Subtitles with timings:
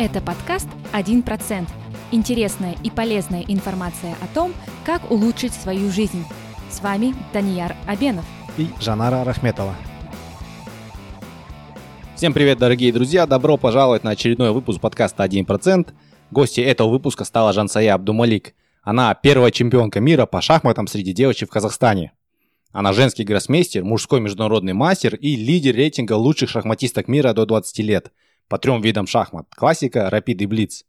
[0.00, 1.68] Это подкаст «1%».
[2.10, 4.54] Интересная и полезная информация о том,
[4.86, 6.24] как улучшить свою жизнь.
[6.70, 8.24] С вами Данияр Абенов
[8.56, 9.74] и Жанара Рахметова.
[12.16, 13.26] Всем привет, дорогие друзья!
[13.26, 15.88] Добро пожаловать на очередной выпуск подкаста «1%».
[16.30, 18.54] Гостьей этого выпуска стала Жансая Абдумалик.
[18.82, 22.12] Она первая чемпионка мира по шахматам среди девочек в Казахстане.
[22.72, 28.12] Она женский гроссмейстер, мужской международный мастер и лидер рейтинга лучших шахматисток мира до 20 лет–
[28.50, 30.84] по трем видам шахмат– классика, рапид и блиц.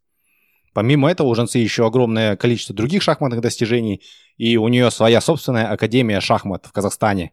[0.74, 4.02] Помимо этого у Жанцы еще огромное количество других шахматных достижений,
[4.36, 7.30] и у нее своя собственная академия шахмат в Казахстане.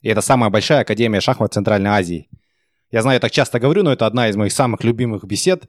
[0.00, 2.28] И это самая большая академия шахмат Центральной Азии.
[2.92, 5.68] Я знаю, я так часто говорю, но это одна из моих самых любимых бесед.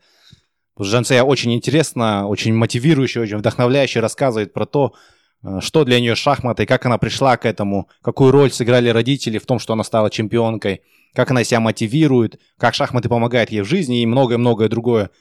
[0.78, 4.94] Жансея очень интересно, очень мотивирующе, очень вдохновляюще рассказывает про то,
[5.44, 9.46] э, что для нее шахматы, как она пришла к этому, какую роль сыграли родители в
[9.48, 10.82] том, что она стала чемпионкой–
[11.14, 15.12] как она себя мотивирует, как шахматы помогают ей в жизни и многое-многое другое.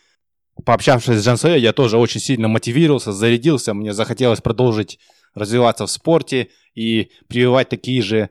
[0.65, 4.99] Пообщавшись с Джансея, я тоже очень сильно мотивировался, зарядился, мне захотелось продолжить
[5.35, 8.31] развиваться в спорте и прививать такие же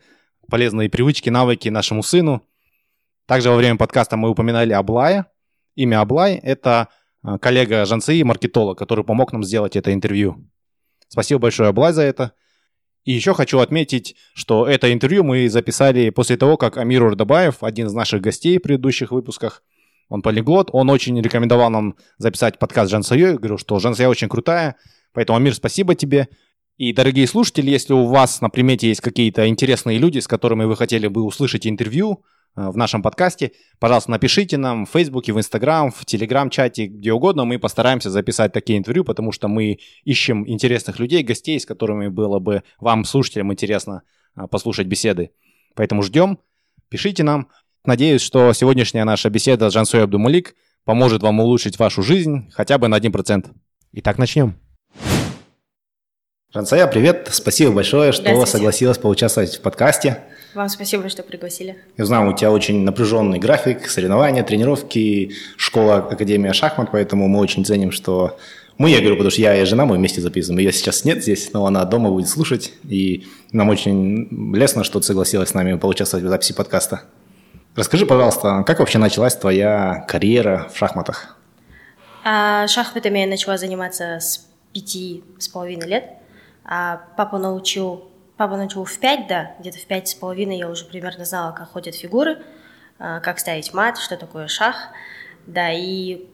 [0.49, 2.43] полезные привычки, навыки нашему сыну.
[3.25, 5.27] Также во время подкаста мы упоминали Аблая.
[5.75, 6.89] Имя Аблай– это
[7.23, 10.47] а, коллега Жансеи, маркетолог, который помог нам сделать это интервью.
[11.07, 12.33] Спасибо большое, Аблай, за это.
[13.03, 17.87] И еще хочу отметить, что это интервью мы записали после того, как Амир Урдабаев, один
[17.87, 19.63] из наших гостей в предыдущих выпусках,
[20.07, 23.37] он полиглот, он очень рекомендовал нам записать подкаст Жан Сайо.
[23.37, 24.75] Говорю, что Жан Сайо очень крутая,
[25.13, 26.27] поэтому, Амир, спасибо тебе.
[26.77, 30.75] И, дорогие слушатели, если у вас на примете есть какие-то интересные люди, с которыми вы
[30.75, 32.23] хотели бы услышать интервью,
[32.55, 33.53] в нашем подкасте.
[33.79, 37.45] Пожалуйста, напишите нам в Фейсбуке, в Инстаграм, в Телеграм-чате, где угодно.
[37.45, 42.39] Мы постараемся записать такие интервью, потому что мы ищем интересных людей, гостей, с которыми было
[42.39, 44.03] бы вам, слушателям, интересно
[44.35, 45.31] э, послушать беседы.
[45.75, 46.39] Поэтому ждем,
[46.89, 47.47] пишите нам.
[47.85, 52.87] Надеюсь, что сегодняшняя наша беседа с Жансой Абдумалик поможет вам улучшить вашу жизнь хотя бы
[52.87, 53.49] на 1%.
[53.93, 54.70] Итак, начнем.
[56.53, 57.29] Жансая, привет.
[57.31, 60.19] Спасибо большое, что согласилась поучаствовать в подкасте.
[60.53, 61.77] Вам спасибо, что пригласили.
[61.95, 67.63] Я знаю, у тебя очень напряженный график, соревнования, тренировки, школа, академия шахмат, поэтому мы очень
[67.63, 68.37] ценим, что
[68.77, 70.59] мы, я говорю, потому что я и жена, мы вместе записываем.
[70.59, 75.05] Ее сейчас нет здесь, но она дома будет слушать, и нам очень лестно, что ты
[75.05, 77.03] согласилась с нами поучаствовать в записи подкаста.
[77.77, 81.37] Расскажи, пожалуйста, как вообще началась твоя карьера в шахматах?
[82.25, 86.20] А, шахматами я начала заниматься с пяти с половиной лет.
[86.63, 88.11] А папа научил
[88.41, 91.69] Папа начал в 5, да, где-то в пять с половиной я уже примерно знала, как
[91.69, 92.41] ходят фигуры,
[92.97, 94.87] а, как ставить мат, что такое шах.
[95.45, 96.25] Да, и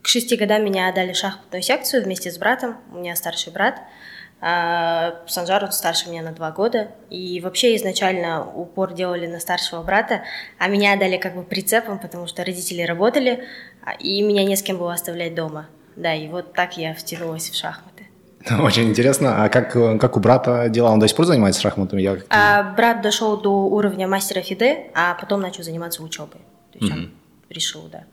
[0.00, 2.78] к шести годам меня отдали шахматную секцию вместе с братом.
[2.90, 3.78] У меня старший брат.
[4.40, 6.92] А Санжар, он старше меня на два года.
[7.10, 10.22] И вообще изначально упор делали на старшего брата,
[10.56, 13.44] а меня отдали как бы прицепом, потому что родители работали,
[13.84, 15.68] а, и меня не с кем было оставлять дома.
[15.94, 17.89] Да, и вот так я втянулась в шахматы.
[18.60, 19.44] Очень интересно.
[19.44, 20.90] А как, как у брата дела?
[20.90, 22.00] Он до сих пор занимается шахматами?
[22.00, 26.40] Я а, брат дошел до уровня мастера ФИДЕ, а потом начал заниматься учебой.
[26.72, 26.98] То есть mm-hmm.
[26.98, 27.10] он
[27.50, 28.04] решил, да.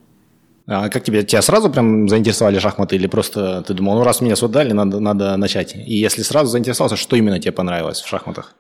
[0.70, 4.36] А как тебе, тебя сразу прям заинтересовали шахматы или просто ты думал, ну раз меня
[4.36, 5.74] сюда дали, надо, надо начать?
[5.76, 8.54] И если сразу заинтересовался, что именно тебе понравилось в шахматах?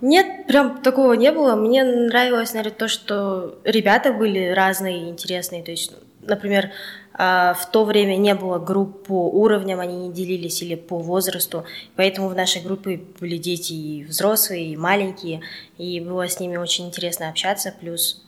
[0.00, 1.54] Нет, прям такого не было.
[1.54, 5.62] Мне нравилось, наверное, то, что ребята были разные, интересные.
[5.62, 6.70] То есть, например,
[7.14, 11.64] а, в то время не было групп по уровням, они не делились или по возрасту,
[11.96, 15.42] поэтому в нашей группе были дети и взрослые, и маленькие,
[15.78, 18.24] и было с ними очень интересно общаться, плюс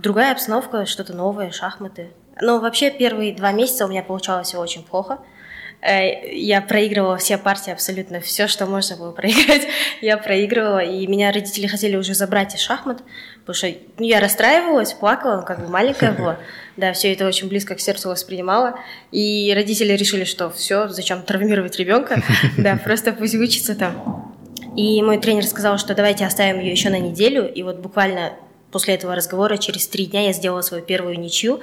[0.00, 2.10] другая обстановка, что-то новое, шахматы.
[2.40, 5.18] Но вообще первые два месяца у меня получалось очень плохо–
[5.80, 9.62] Э, я проигрывала все партии, абсолютно все, что можно было проиграть,
[10.00, 13.02] я проигрывала, и меня родители хотели уже забрать из шахмат,
[13.48, 16.38] потому что ну, я расстраивалась, плакала, как бы маленькая была,
[16.76, 18.78] да, все это очень близко к сердцу воспринимала,
[19.10, 22.22] и родители решили, что все, зачем травмировать ребенка,
[22.58, 24.34] да, просто пусть учится там.
[24.76, 28.34] И мой тренер сказал, что давайте оставим ее еще на неделю, и вот буквально
[28.70, 31.60] после этого разговора через три дня я сделала свою первую ничью,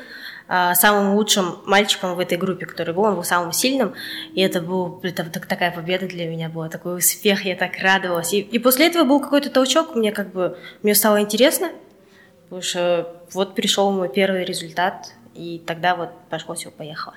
[0.47, 3.93] самым лучшим мальчиком в этой группе, который был, он был самым сильным,
[4.33, 8.33] и это был это, такая победа для меня была, такой успех, я так радовалась.
[8.33, 11.71] И, и после этого был какой-то толчок, мне как бы, мне стало интересно,
[12.43, 17.15] потому что вот пришел мой первый результат, и тогда вот пошло все, поехало.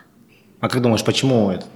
[0.61, 1.67] А как думаешь, почему это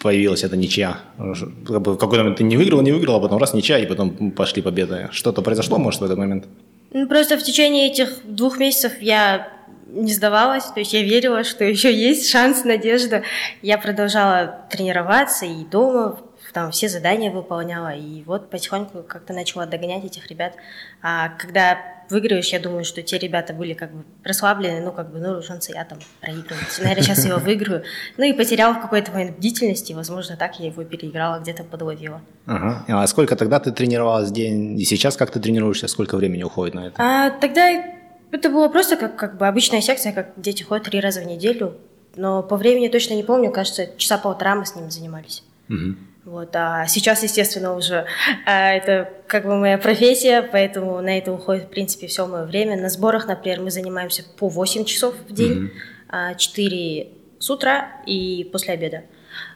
[0.00, 1.00] появилась эта ничья?
[1.16, 4.62] В какой-то момент ты не выиграл, не выиграл, а потом раз ничья, и потом пошли
[4.62, 5.08] победы.
[5.10, 6.44] Что-то произошло, может, в этот момент?
[6.92, 9.48] Ну, просто в течение этих двух месяцев я
[9.86, 13.22] не сдавалась, то есть я верила, что еще есть шанс, надежда.
[13.62, 16.18] Я продолжала тренироваться и дома,
[16.56, 20.54] там все задания выполняла, и вот потихоньку как-то начала догонять этих ребят.
[21.02, 21.78] А когда
[22.08, 25.72] выигрываешь, я думаю, что те ребята были как бы расслаблены, ну, как бы, ну, шансы
[25.72, 26.78] я там проигрывать.
[26.78, 27.84] Наверное, сейчас его выиграю.
[28.16, 32.22] Ну, и потеряла в какой-то момент бдительности, возможно, так я его переиграла, где-то подловила.
[32.46, 32.84] Ага.
[32.88, 36.86] А сколько тогда ты тренировалась день, и сейчас как ты тренируешься, сколько времени уходит на
[36.86, 36.94] это?
[36.96, 37.95] А, тогда
[38.32, 41.76] это было просто как, как бы обычная секция, как дети ходят три раза в неделю,
[42.16, 45.42] но по времени точно не помню, кажется, часа полтора мы с ним занимались.
[45.68, 45.96] Угу.
[46.26, 48.06] Вот, а сейчас, естественно, уже
[48.46, 52.76] а, это как бы моя профессия, поэтому на это уходит, в принципе, все мое время.
[52.76, 55.70] На сборах, например, мы занимаемся по 8 часов в день,
[56.10, 56.36] mm-hmm.
[56.36, 57.08] 4
[57.38, 59.04] с утра и после обеда.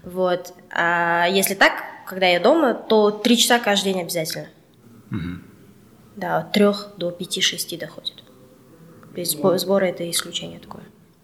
[0.04, 0.52] Вот.
[0.70, 1.72] А если так,
[2.06, 4.46] когда я дома, то 3 часа каждый день обязательно.
[5.10, 5.38] Mm-hmm.
[6.16, 6.64] Да, от 3
[6.98, 8.19] до 5-6 доходит.
[9.16, 10.82] Есть сборы это исключение такое.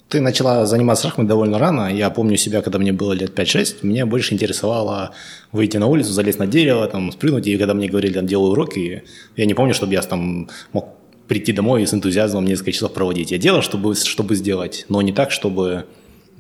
[0.09, 1.93] Ты начала заниматься шахматом довольно рано.
[1.93, 5.13] Я помню себя, когда мне было лет 5-6, меня больше интересовало
[5.51, 7.47] выйти на улицу, залезть на дерево, там, спрыгнуть.
[7.49, 9.03] И когда мне говорили, там, делаю уроки,
[9.37, 10.91] я не помню, чтобы я там мог
[11.27, 13.33] прийти домой и с энтузиазмом несколько часов проводить.
[13.33, 15.87] Я делал, чтобы, чтобы сделать, но не так, чтобы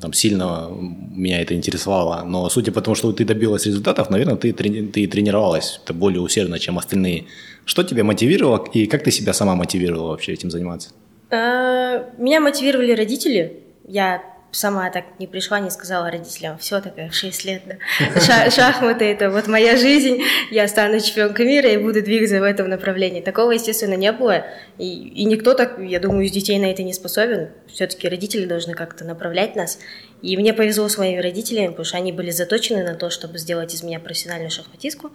[0.00, 2.22] там сильно меня это интересовало.
[2.24, 6.58] Но судя по тому, что ты добилась результатов, наверное, ты, ты тренировалась это более усердно,
[6.58, 7.24] чем остальные.
[7.64, 10.90] Что тебя мотивировало и как ты себя сама мотивировала вообще этим заниматься?
[11.30, 13.62] А, меня мотивировали родители.
[13.84, 14.22] Я
[14.56, 18.20] сама так не пришла, не сказала родителям, все такая в 6 лет, да.
[18.20, 22.68] Ша шахматы это вот моя жизнь, я стану чемпионкой мира и буду двигаться в этом
[22.68, 23.20] направлении.
[23.20, 24.46] Такого, естественно, не было,
[24.78, 27.50] и, и никто так, я думаю, из детей на это не способен.
[27.66, 29.78] Все-таки родители должны как-то направлять нас.
[30.22, 33.74] И мне повезло с моими родителями, потому что они были заточены на то, чтобы сделать
[33.74, 35.10] из меня профессиональную шахматистку.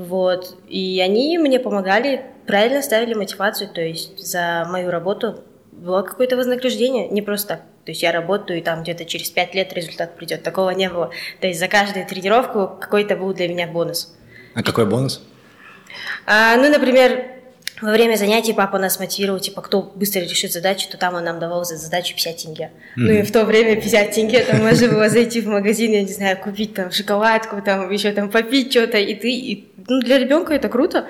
[0.00, 0.56] Вот.
[0.66, 7.08] И они мне помогали, правильно ставили мотивацию, то есть за мою работу было какое-то вознаграждение,
[7.08, 7.60] не просто так.
[7.84, 10.42] То есть я работаю, и там где-то через пять лет результат придет.
[10.42, 11.10] Такого не было.
[11.40, 14.16] То есть за каждую тренировку какой-то был для меня бонус.
[14.54, 15.22] А какой бонус?
[16.26, 17.39] А, ну, например,
[17.80, 21.38] во время занятий папа нас мотивировал, типа, кто быстро решит задачу, то там он нам
[21.38, 22.64] давал за задачу 50 тенге.
[22.64, 22.92] Mm-hmm.
[22.96, 26.12] Ну и в то время 50 тенге, там можно было зайти в магазин, я не
[26.12, 30.54] знаю, купить там шоколадку, там еще там попить что-то, и ты, и, ну для ребенка
[30.54, 31.06] это круто.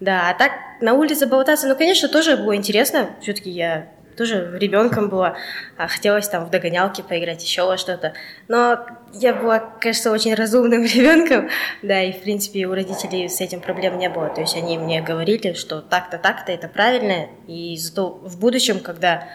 [0.00, 3.10] Да, а так на улице болтаться, ну, конечно, тоже было интересно.
[3.22, 5.36] Все-таки я тоже ребенком была,
[5.76, 8.14] а хотелось там в догонялки поиграть, еще во что-то.
[8.48, 11.48] Но я была, кажется, очень разумным ребенком,
[11.82, 14.28] да, и, в принципе, у родителей с этим проблем не было.
[14.28, 19.28] То есть они мне говорили, что так-то, так-то, это правильно, и зато в будущем, когда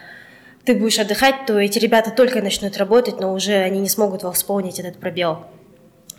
[0.64, 4.78] ты будешь отдыхать, то эти ребята только начнут работать, но уже они не смогут восполнить
[4.78, 5.44] этот пробел.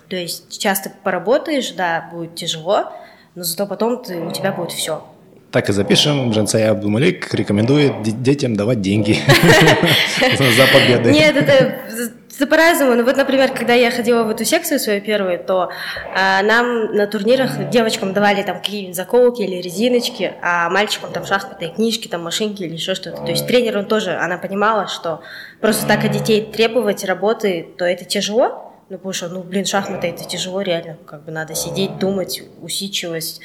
[0.09, 2.92] То есть часто поработаешь, да, будет тяжело,
[3.36, 5.06] но зато потом ты, у тебя будет все.
[5.53, 6.33] Так и запишем.
[6.33, 9.19] Жансая Абдумалик рекомендует детям давать деньги
[10.39, 11.11] за победы.
[11.11, 12.95] Нет, это по-разному.
[12.95, 15.69] Ну вот, например, когда я ходила в эту секцию свою первую, то
[16.15, 21.69] а, нам на турнирах девочкам давали там какие-нибудь заколки или резиночки, а мальчикам там шахматы,
[21.69, 23.21] книжки, там машинки или еще что-то.
[23.21, 25.21] То есть тренер, он тоже, она понимала, что
[25.61, 30.07] просто так от детей требовать работы, то это тяжело, ну, потому что, ну, блин, шахматы
[30.07, 33.39] это тяжело реально, как бы надо сидеть, думать, усидчивость,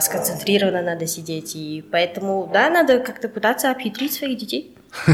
[0.00, 1.56] сконцентрированно надо сидеть.
[1.56, 4.74] И поэтому, да, надо как-то пытаться обхитрить своих детей.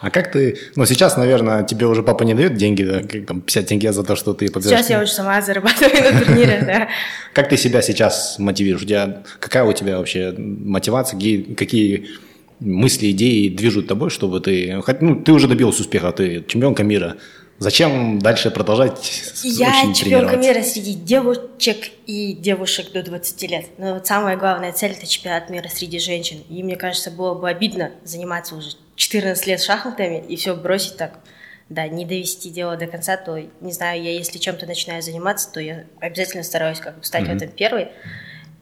[0.00, 3.40] А как ты, ну сейчас, наверное, тебе уже папа не дает деньги, да, как там
[3.40, 4.84] 50 тенге за то, что ты побеждаешь?
[4.84, 6.88] Сейчас я уже сама зарабатываю на турнирах, да.
[7.32, 8.84] Как ты себя сейчас мотивируешь?
[8.84, 12.08] У тебя, какая у тебя вообще мотивация, какие, какие
[12.60, 17.16] мысли, идеи движут тобой, чтобы ты, ну, ты уже добился успеха, ты чемпионка мира,
[17.58, 23.66] Зачем дальше продолжать Я чемпионка мира среди девочек и девушек до 20 лет.
[23.78, 26.44] Но вот самая главная цель– это чемпионат мира среди женщин.
[26.48, 31.18] И мне кажется, было бы обидно заниматься уже 14 лет шахматами и все бросить так.
[31.68, 35.60] Да, не довести дело до конца, то, не знаю, я если чем-то начинаю заниматься, то
[35.60, 37.32] я обязательно стараюсь как бы стать mm-hmm.
[37.32, 37.88] в этом первой.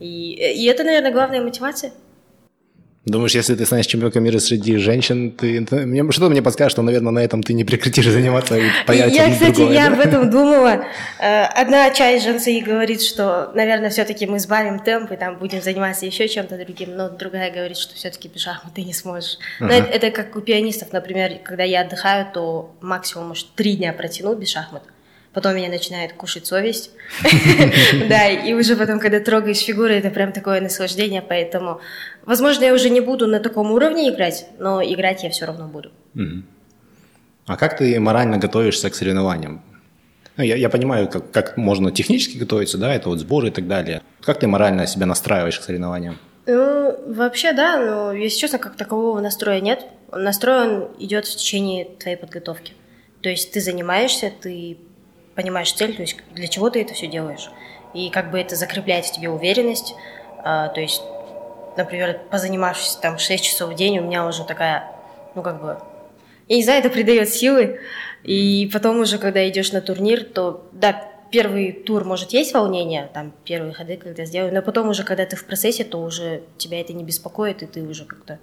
[0.00, 1.93] И, и это, наверное, главная мотивация–
[3.07, 7.13] Думаешь, если ты станешь чемпионкой мира среди женщин, ты, мне, что-то мне подскажет, что, наверное,
[7.13, 9.95] на этом ты не прекратишь заниматься и появится Я, кстати, другое, я да?
[9.95, 10.85] об этом думала.
[11.21, 16.05] Э, одна часть женской говорит, что, наверное, все-таки мы сбавим темп и там будем заниматься
[16.05, 19.39] еще чем-то другим, но другая говорит, что все-таки без шахмат ты не сможешь.
[19.61, 23.93] Но это, это как у пианистов, например, когда я отдыхаю, то максимум, может, три дня
[23.93, 24.83] протяну без шахмат
[25.37, 26.90] потом меня начинает кушать совесть.
[28.09, 31.81] Да, и уже потом, когда трогаешь фигуры, это прям такое наслаждение, поэтому,
[32.25, 35.90] возможно, я уже не буду на таком уровне играть, но играть я все равно буду.
[37.47, 39.62] А как ты морально готовишься к соревнованиям?
[40.38, 43.69] Ну, я, я понимаю, как, как можно технически готовиться, да, это вот сборы и так
[43.69, 44.00] далее.
[44.23, 46.19] Как ты морально себя настраиваешь к соревнованиям?
[46.47, 49.85] Ну, вообще, да, но, если честно, как такового настроя нет.
[50.12, 52.73] Настрой он идет в течение твоей подготовки.
[53.21, 54.78] То есть ты занимаешься, ты
[55.37, 57.50] понимаешь цель, то есть для чего ты это все делаешь.
[57.95, 59.95] И как бы это закрепляет в тебе уверенность.
[60.38, 61.02] А, то есть,
[61.76, 64.90] например, позанимавшись там 6 часов в день, у меня уже такая,
[65.35, 65.78] ну как бы,
[66.49, 67.81] я не знаю, это придает силы.
[68.25, 73.33] И потом уже, когда идешь на турнир, то да, первый тур, может, есть волнение, там,
[73.45, 76.93] первые ходы, когда сделаю, но потом уже, когда ты в процессе, то уже тебя это
[76.93, 78.38] не беспокоит, и ты уже как-то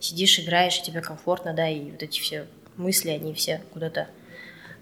[0.00, 2.46] сидишь, играешь, и тебе комфортно, да, и вот эти все
[2.76, 4.08] мысли, они все куда-то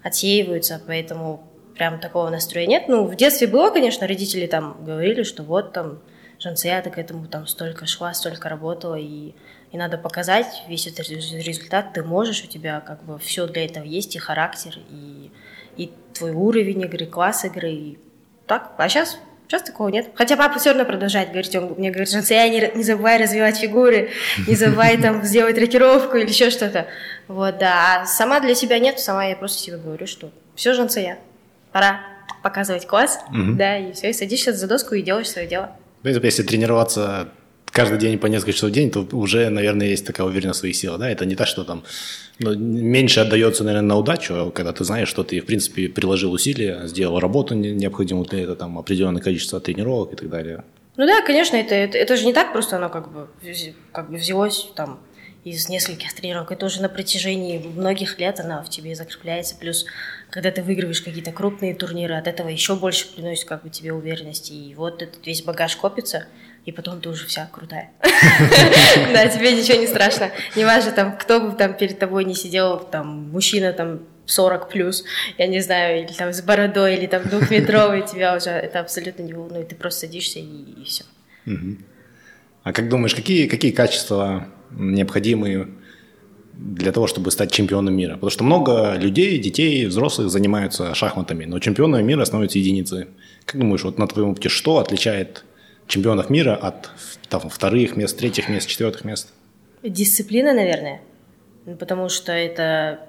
[0.03, 2.85] отсеиваются, поэтому прям такого настроя нет.
[2.89, 6.01] Ну, в детстве было, конечно, родители там говорили, что вот там
[6.39, 9.35] Жансея к этому там столько шла, столько работала, и,
[9.71, 13.85] и надо показать весь этот результат, ты можешь, у тебя как бы все для этого
[13.85, 15.31] есть, и характер, и,
[15.77, 17.99] и твой уровень игры, класс игры, и
[18.47, 18.73] так.
[18.77, 20.07] А сейчас Сейчас такого нет.
[20.15, 21.55] Хотя папа все равно продолжает говорить.
[21.57, 24.09] Он мне говорит, Жансея, не, не забывай развивать фигуры,
[24.49, 26.87] не забывай там сделать рокировку или еще что-то.
[27.29, 28.01] Вот, да.
[28.01, 31.19] А сама для себя нет, сама я просто себе говорю, что все, Жансея,
[31.73, 32.01] пора
[32.43, 33.53] показывать класс, угу.
[33.55, 35.73] да, и все, и садишься за доску и делаешь свое дело.
[36.03, 37.29] Ну, если тренироваться
[37.73, 40.77] каждый день по несколько часов в день, то уже, наверное, есть такая уверенность в своих
[40.77, 41.11] силах, да?
[41.11, 41.85] Это не так, что там
[42.39, 46.33] ну, меньше отдается, наверное, на удачу, а когда ты знаешь, что ты, в принципе, приложил
[46.33, 50.65] усилия, сделал работу необходимую для этого, там, определенное количество тренировок и так далее.
[50.97, 53.29] Ну да, конечно, это, это, это же не так просто оно как бы,
[53.93, 55.01] как бы взялось там
[55.45, 56.53] из нескольких тренировок.
[56.53, 59.57] Это уже на протяжении многих лет она в тебе закрепляется.
[59.57, 59.87] Плюс,
[60.31, 64.53] когда ты выигрываешь какие-то крупные турниры, от этого еще больше приносит как бы тебе уверенности.
[64.53, 66.27] И вот этот весь багаж копится,
[66.65, 67.91] и потом ты уже вся крутая.
[69.13, 70.31] Да, тебе ничего не страшно.
[70.55, 75.05] Неважно, там, кто бы там перед тобой не сидел, там, мужчина там 40 плюс,
[75.39, 79.33] я не знаю, или там с бородой, или там двухметровый, тебя уже это абсолютно не
[79.33, 79.69] волнует.
[79.69, 81.05] Ты просто садишься и, и все.
[82.63, 84.47] А как думаешь, какие, какие качества
[84.77, 85.69] необходимые
[86.55, 88.15] для того, чтобы стать чемпионом мира?
[88.15, 93.09] Потому что много людей, детей, взрослых занимаются шахматами, но чемпионом мира становятся единицы.
[93.45, 95.45] Как думаешь, вот на твоем опыте что отличает
[95.87, 96.91] чемпионов мира от
[97.29, 99.33] там, вторых мест, третьих мест, четвертых мест?
[99.83, 101.01] Дисциплина, наверное.
[101.79, 103.01] Потому что это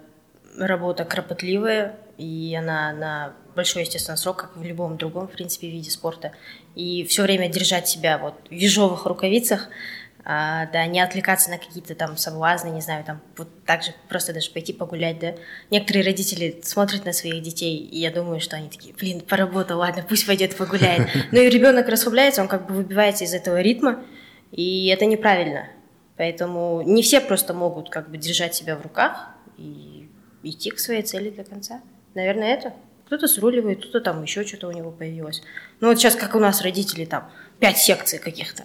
[0.58, 5.90] работа кропотливая, и она на большой, естественно, срок, как в любом другом, в принципе, виде
[5.90, 6.32] спорта.
[6.76, 9.70] И все время держать себя вот в ежовых рукавицах,
[10.26, 14.34] а, да, не отвлекаться на какие-то там соблазны, не знаю, там вот так же просто
[14.34, 15.36] даже пойти погулять, да.
[15.70, 20.06] Некоторые родители смотрят на своих детей, и я думаю, что они такие, блин, поработал, ладно,
[20.08, 21.10] пусть пойдет погуляет.
[21.32, 24.02] Но и ребенок расслабляется, он как бы выбивается из этого ритма,
[24.52, 25.68] и это неправильно.
[26.16, 30.10] Поэтому не все просто могут как бы держать себя в руках и
[30.44, 31.82] идти к своей цели до конца.
[32.14, 32.74] Наверное, это.
[33.08, 35.42] Кто-то сруливает, кто-то там еще что-то у него появилось.
[35.82, 38.64] Ну вот сейчас, как у нас родители, там, пять секций каких-то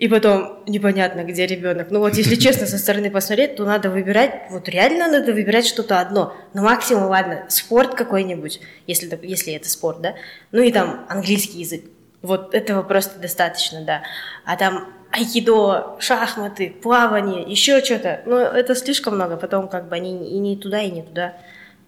[0.00, 1.90] и потом непонятно, где ребенок.
[1.90, 6.00] Ну вот, если честно, со стороны посмотреть, то надо выбирать, вот реально надо выбирать что-то
[6.00, 6.34] одно.
[6.54, 10.14] Ну, максимум, ладно, спорт какой-нибудь, если, если это спорт, да.
[10.52, 11.84] Ну и там английский язык.
[12.22, 14.02] Вот этого просто достаточно, да.
[14.46, 18.22] А там айкидо, шахматы, плавание, еще что-то.
[18.24, 19.36] Ну, это слишком много.
[19.36, 21.36] Потом как бы они и не туда, и не туда.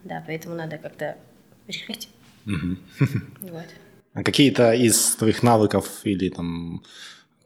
[0.04, 1.16] Да, поэтому надо как-то
[1.66, 2.10] решать.
[2.44, 3.66] Вот.
[4.12, 6.82] А какие-то из твоих навыков или там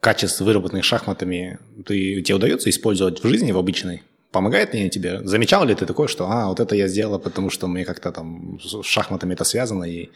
[0.06, 4.04] качеств, выработанных шахматами, ты, тебе удается использовать в жизни, в обычной?
[4.30, 5.20] Помогает ли тебе?
[5.26, 8.60] Замечал ли ты такое, что а, вот это я сделала, потому что мне как-то там
[8.62, 10.06] с шахматами это связано, и э,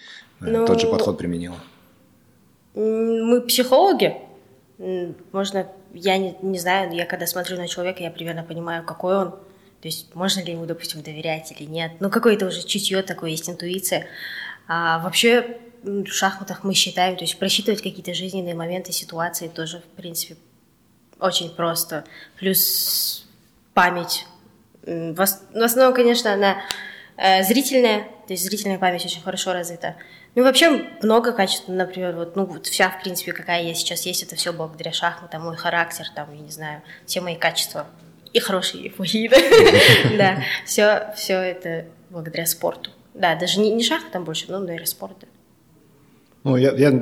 [0.43, 1.57] ну, тот же подход применила?
[2.77, 4.15] Мы психологи.
[5.33, 9.31] Можно, я не, не знаю, я когда смотрю на человека, я примерно понимаю, какой он.
[9.31, 11.93] То есть можно ли ему, допустим, доверять или нет.
[11.99, 14.07] Ну, какое-то уже чутье такое, есть интуиция.
[14.69, 19.97] А вообще в шахматах мы считаем, то есть просчитывать какие-то жизненные моменты, ситуации тоже, в
[19.97, 20.37] принципе,
[21.19, 22.05] очень просто.
[22.39, 23.27] Плюс
[23.75, 24.27] память.
[24.83, 26.57] В основном, конечно, она
[27.17, 29.97] э, зрительная, то есть зрительная память очень хорошо развита.
[30.35, 34.23] Ну, вообще много качеств, например, вот, ну, вот вся, в принципе, какая я сейчас есть,
[34.23, 37.89] это все благодаря шахматам, мой характер, там, я не знаю, все мои качества,
[38.33, 39.29] и хорошие, и плохие,
[40.17, 42.91] да, все, все это благодаря спорту.
[43.13, 45.27] Да, даже не, шахматам больше, но, наверное, спорт, да.
[46.45, 46.93] Ну, я, я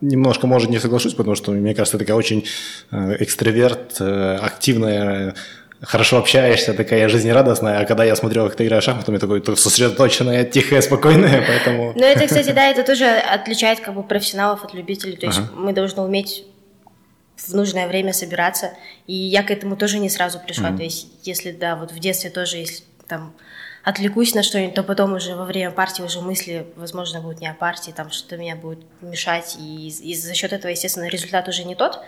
[0.00, 2.46] немножко, может, не соглашусь, потому что, мне кажется, такая очень
[2.90, 5.34] э, экстраверт, э, активная,
[5.80, 10.80] хорошо общаешься, такая жизнерадостная, а когда я смотрел, как ты играешь шахматами, такой сосредоточенная, тихая,
[10.80, 11.92] спокойная, поэтому...
[11.94, 15.50] Ну, это, кстати, да, это тоже отличает как бы профессионалов от любителей, то есть ага.
[15.54, 16.44] мы должны уметь
[17.36, 18.70] в нужное время собираться,
[19.06, 21.98] и я к этому тоже не сразу пришла, mm то есть если, да, вот в
[21.98, 23.34] детстве тоже, если там
[23.86, 27.54] отвлекусь на что-нибудь, то потом уже во время партии уже мысли, возможно, будут не о
[27.54, 31.76] партии, там что-то меня будет мешать, и, и за счет этого, естественно, результат уже не
[31.76, 32.00] тот.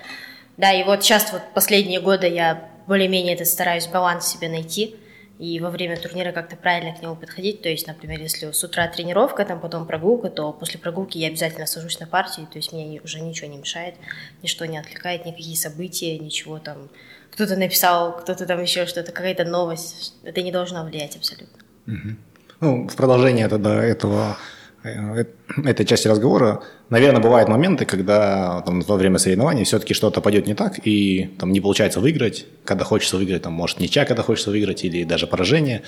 [0.57, 4.97] Да, и вот сейчас вот последние годы я более-менее это стараюсь баланс себе найти,
[5.39, 7.63] и во время турнира как-то правильно к нему подходить.
[7.63, 11.67] То есть, например, если с утра тренировка, там потом прогулка, то после прогулки я обязательно
[11.67, 13.95] сажусь на партии, то есть мне уже ничего не мешает,
[14.43, 16.89] ничто не отвлекает, никакие события, ничего там.
[17.31, 20.15] Кто-то написал, кто-то там еще что-то, какая-то новость.
[20.25, 21.58] Это не должно влиять абсолютно.
[21.89, 22.17] Угу.
[22.61, 24.37] Ну, в продолжение тогда этого
[24.85, 25.25] Э,
[25.65, 30.55] этой части разговора, наверное, бывают моменты, когда там, во время соревнований все-таки что-то пойдет не
[30.55, 34.85] так, и там не получается выиграть, когда хочется выиграть, там, может, ничья, когда хочется выиграть,
[34.85, 35.83] или даже поражение.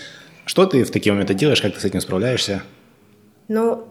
[0.44, 2.62] Что ты в такие моменты делаешь, как ты с этим справляешься?
[3.48, 3.86] Ну,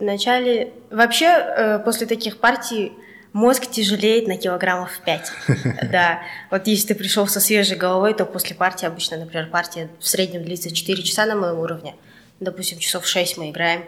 [0.00, 0.72] вначале...
[0.90, 2.92] Вообще, э, после таких партий
[3.32, 5.32] мозг тяжелеет на килограммов 5.
[5.90, 6.22] Да.
[6.50, 10.44] Вот если ты пришел со свежей головой, то после партии, обычно, например, партия в среднем
[10.44, 11.94] длится 4 часа на моем уровне–
[12.40, 13.84] допустим, часов 6 мы играем.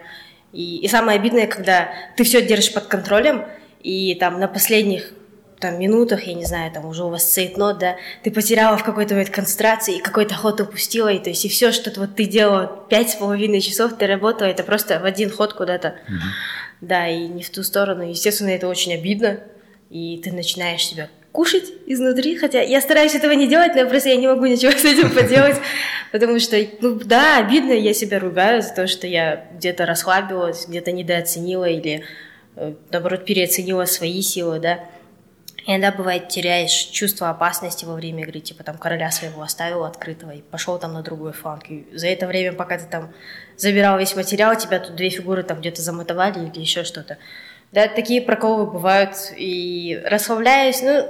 [0.53, 3.43] И, и самое обидное, когда ты все держишь под контролем,
[3.81, 5.11] и там на последних
[5.59, 9.13] там, минутах, я не знаю, там уже у вас цейтнот, да, ты потеряла в какой-то
[9.13, 12.85] момент концентрации, и какой-то ход упустила, и то есть и все, что вот ты делала
[12.89, 16.81] пять с половиной часов, ты работала, это просто в один ход куда-то, mm-hmm.
[16.81, 18.03] да, и не в ту сторону.
[18.03, 19.39] Естественно, это очень обидно,
[19.89, 24.15] и ты начинаешь себя кушать изнутри, хотя я стараюсь этого не делать, но просто я
[24.15, 25.57] не могу ничего с этим поделать,
[26.13, 30.91] потому что, ну да, обидно, я себя ругаю за то, что я где-то расслабилась, где-то
[30.91, 32.03] недооценила или,
[32.55, 34.79] э, наоборот, переоценила свои силы, да.
[35.65, 40.41] Иногда бывает теряешь чувство опасности во время игры, типа там короля своего оставил открытого и
[40.41, 41.69] пошел там на другой фланг.
[41.69, 43.13] И за это время, пока ты там
[43.55, 47.17] забирал весь материал, тебя тут две фигуры там где-то замотовали или еще что-то.
[47.71, 49.15] Да, такие проколы бывают.
[49.37, 51.09] И расслабляюсь, ну,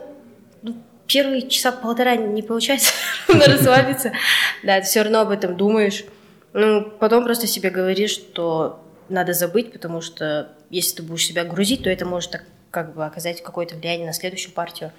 [1.07, 2.93] первые часа полтора не получается
[3.27, 4.13] расслабиться.
[4.61, 6.05] Да, ты все равно об этом думаешь.
[6.53, 11.83] Ну, потом просто себе говоришь, что надо забыть, потому что если ты будешь себя грузить,
[11.83, 12.43] то это может так,
[12.73, 14.91] как бы оказать какое-то влияние на следующую партию.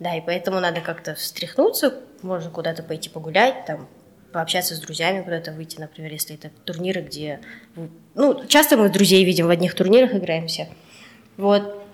[0.00, 3.88] Да, и поэтому надо как-то встряхнуться, можно куда-то пойти погулять, там,
[4.32, 7.40] пообщаться с друзьями, куда-то выйти, например, если это турниры, где...
[8.16, 10.68] Ну, часто мы друзей видим в одних турнирах, играемся.
[11.36, 11.84] Вот.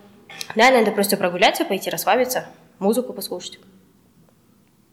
[0.57, 2.47] Да, надо просто прогуляться, пойти расслабиться,
[2.79, 3.59] музыку послушать.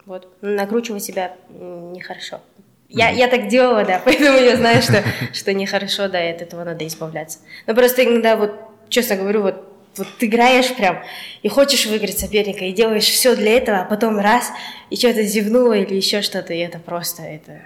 [0.06, 0.28] Вот.
[0.42, 2.42] Накручивать себя нехорошо.
[2.90, 6.66] Я, я так делала, да, поэтому я знаю, что, что нехорошо, да, и от этого
[6.66, 7.40] надо избавляться.
[7.68, 8.54] Но просто иногда, вот,
[8.90, 11.04] честно говорю, вот, вот ты играешь прям
[11.42, 14.52] и хочешь выиграть соперника, и делаешь все для этого, а потом раз,
[14.90, 17.62] и что-то зевнуло или еще что-то, и это просто, это...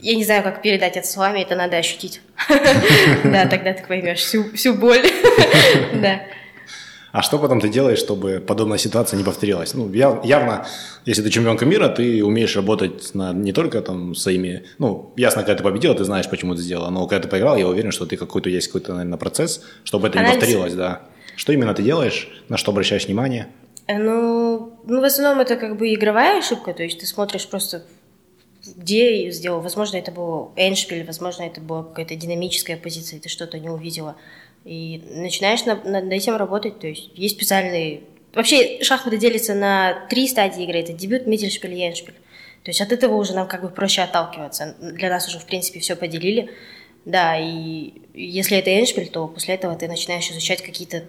[0.00, 2.20] Я не знаю, как передать это словами, это надо ощутить.
[3.24, 5.02] Да, тогда ты поймешь всю боль.
[5.94, 6.20] Да.
[7.12, 9.74] А что потом ты делаешь, чтобы подобная ситуация не повторилась?
[9.74, 10.66] Ну, явно,
[11.04, 14.64] если ты чемпионка мира, ты умеешь работать на, не только там своими...
[14.78, 17.66] Ну, ясно, когда ты победила, ты знаешь, почему ты сделала, но когда ты проиграл, я
[17.66, 20.34] уверен, что ты какой-то есть какой-то, наверное, процесс, чтобы это Анализ.
[20.34, 21.00] не повторилось, да.
[21.40, 23.48] Что именно ты делаешь, на что обращаешь внимание?
[23.86, 27.86] Э, ну, ну, в основном это как бы игровая ошибка, то есть ты смотришь просто
[28.76, 29.62] где сделал.
[29.62, 34.16] Возможно, это был эншпиль, возможно, это была какая-то динамическая позиция, ты что-то не увидела.
[34.66, 36.78] И начинаешь над, над этим работать.
[36.78, 38.02] То есть есть специальные...
[38.34, 40.80] Вообще шахматы делятся на три стадии игры.
[40.80, 42.16] Это дебют, миттельшпиль и эншпиль.
[42.64, 44.76] То есть от этого уже нам как бы проще отталкиваться.
[44.78, 46.50] Для нас уже, в принципе, все поделили.
[47.06, 51.04] Да, и если это эншпиль, то после этого ты начинаешь изучать какие-то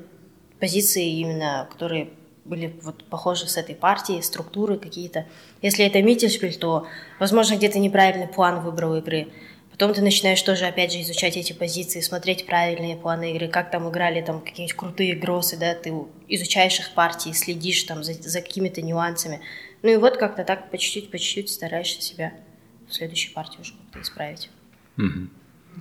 [0.62, 2.12] позиции именно, которые
[2.45, 5.26] были вот похожи с этой партией, структуры какие-то.
[5.62, 6.88] Если это миттельшпиль, то,
[7.19, 9.28] возможно, где-то неправильный план выбрал игры.
[9.71, 13.89] Потом ты начинаешь тоже, опять же, изучать эти позиции, смотреть правильные планы игры, как там
[13.89, 15.93] играли там какие-нибудь крутые гроссы, да, ты
[16.28, 19.41] изучаешь их партии, следишь там за, за какими-то нюансами.
[19.82, 22.34] Ну и вот как-то так по чуть-чуть, по чуть-чуть стараешься себя
[22.88, 24.50] в следующей партии уже как-то исправить.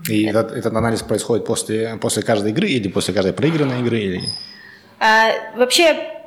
[0.09, 0.39] И Это...
[0.39, 4.01] этот, этот анализ происходит после, после каждой игры или после каждой проигранной игры?
[4.01, 4.23] Или...
[5.01, 6.21] А, вообще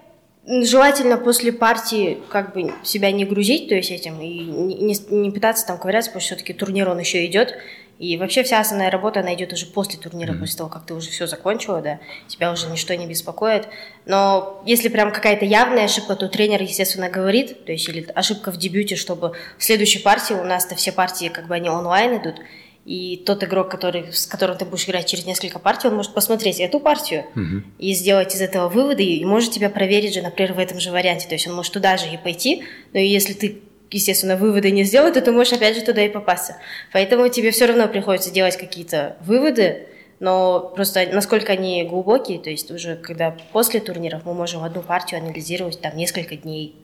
[0.46, 5.66] Желательно после партии как бы себя не грузить, то есть этим, и не, не пытаться
[5.66, 7.56] там ковыряться, потому что все-таки турнир он еще идет.
[7.98, 10.40] И вообще вся основная работа, она идет уже после турнира, mm-hmm.
[10.40, 13.70] после того, как ты уже все закончила, да, тебя уже ничто не беспокоит.
[14.06, 18.58] Но если прям какая-то явная ошибка, то тренер, естественно, говорит, то есть или ошибка в
[18.58, 22.36] дебюте, чтобы в следующей партии, у нас-то все партии как бы они онлайн идут,
[22.86, 26.60] и тот игрок, который, с которым ты будешь играть через несколько партий, он может посмотреть
[26.60, 27.64] эту партию угу.
[27.80, 31.28] и сделать из этого выводы, и может тебя проверить же, например, в этом же варианте.
[31.28, 35.14] То есть он может туда же и пойти, но если ты естественно, выводы не сделал,
[35.14, 36.58] то ты можешь опять же туда и попасться.
[36.92, 39.88] Поэтому тебе все равно приходится делать какие-то выводы,
[40.20, 45.22] но просто насколько они глубокие, то есть уже когда после турниров мы можем одну партию
[45.22, 46.76] анализировать там несколько дней,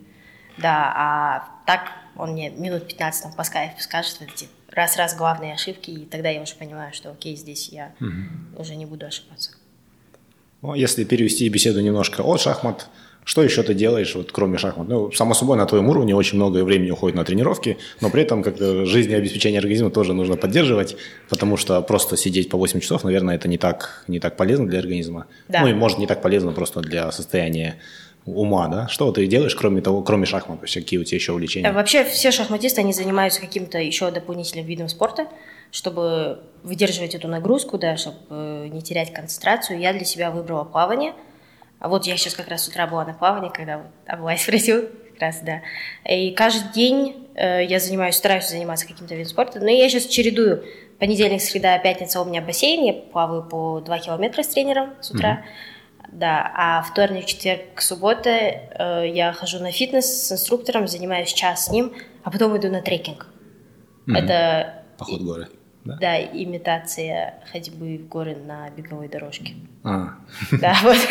[0.57, 5.53] да, а так он мне минут 15 там по скайпу скажет, вот эти раз-раз главные
[5.53, 8.61] ошибки, и тогда я уже понимаю, что окей, здесь я угу.
[8.61, 9.51] уже не буду ошибаться.
[10.61, 12.89] Ну, если перевести беседу немножко от шахмат,
[13.29, 14.87] Что еще ты делаешь, вот, кроме шахмат?
[14.87, 18.41] Ну, само собой, на твоем уровне очень много времени уходит на тренировки, но при этом
[18.41, 20.95] как-то жизнеобеспечение организма тоже нужно поддерживать,
[21.29, 24.79] потому что просто сидеть по 8 часов, наверное, это не так, не так полезно для
[24.79, 25.27] организма.
[25.47, 25.61] Да.
[25.61, 27.75] Ну и может не так полезно просто для состояния
[28.25, 28.87] ума, да?
[28.87, 30.61] Что ты делаешь, кроме того, кроме шахмат?
[30.61, 31.67] Какие у тебя еще увлечения?
[31.67, 35.27] Да, вообще все шахматисты, они занимаются каким-то еще дополнительным видом спорта,
[35.71, 39.79] чтобы выдерживать эту нагрузку, да, чтобы э, не терять концентрацию.
[39.79, 41.13] Я для себя выбрала плавание.
[41.79, 44.81] А вот я сейчас как раз с утра была на плавании, когда вот Абулай спросил,
[45.11, 45.61] как раз, да.
[46.09, 50.63] И каждый день э, я занимаюсь, стараюсь заниматься каким-то видом спорта, но я сейчас чередую.
[50.99, 55.45] Понедельник, среда, пятница у меня бассейн, я плаваю по 2 километра с тренером с утра.
[56.11, 61.69] Да, а вторник, четверг, суббота э, я хожу на фитнес с инструктором, занимаюсь час с
[61.69, 61.93] ним,
[62.23, 63.27] а потом иду на трекинг.
[64.07, 65.47] Это Поход в горы.
[65.85, 65.97] Да?
[66.01, 69.53] да, имитация ходьбы в горы на беговой дорожке.
[69.83, 70.09] А,
[70.51, 70.97] Да, вот.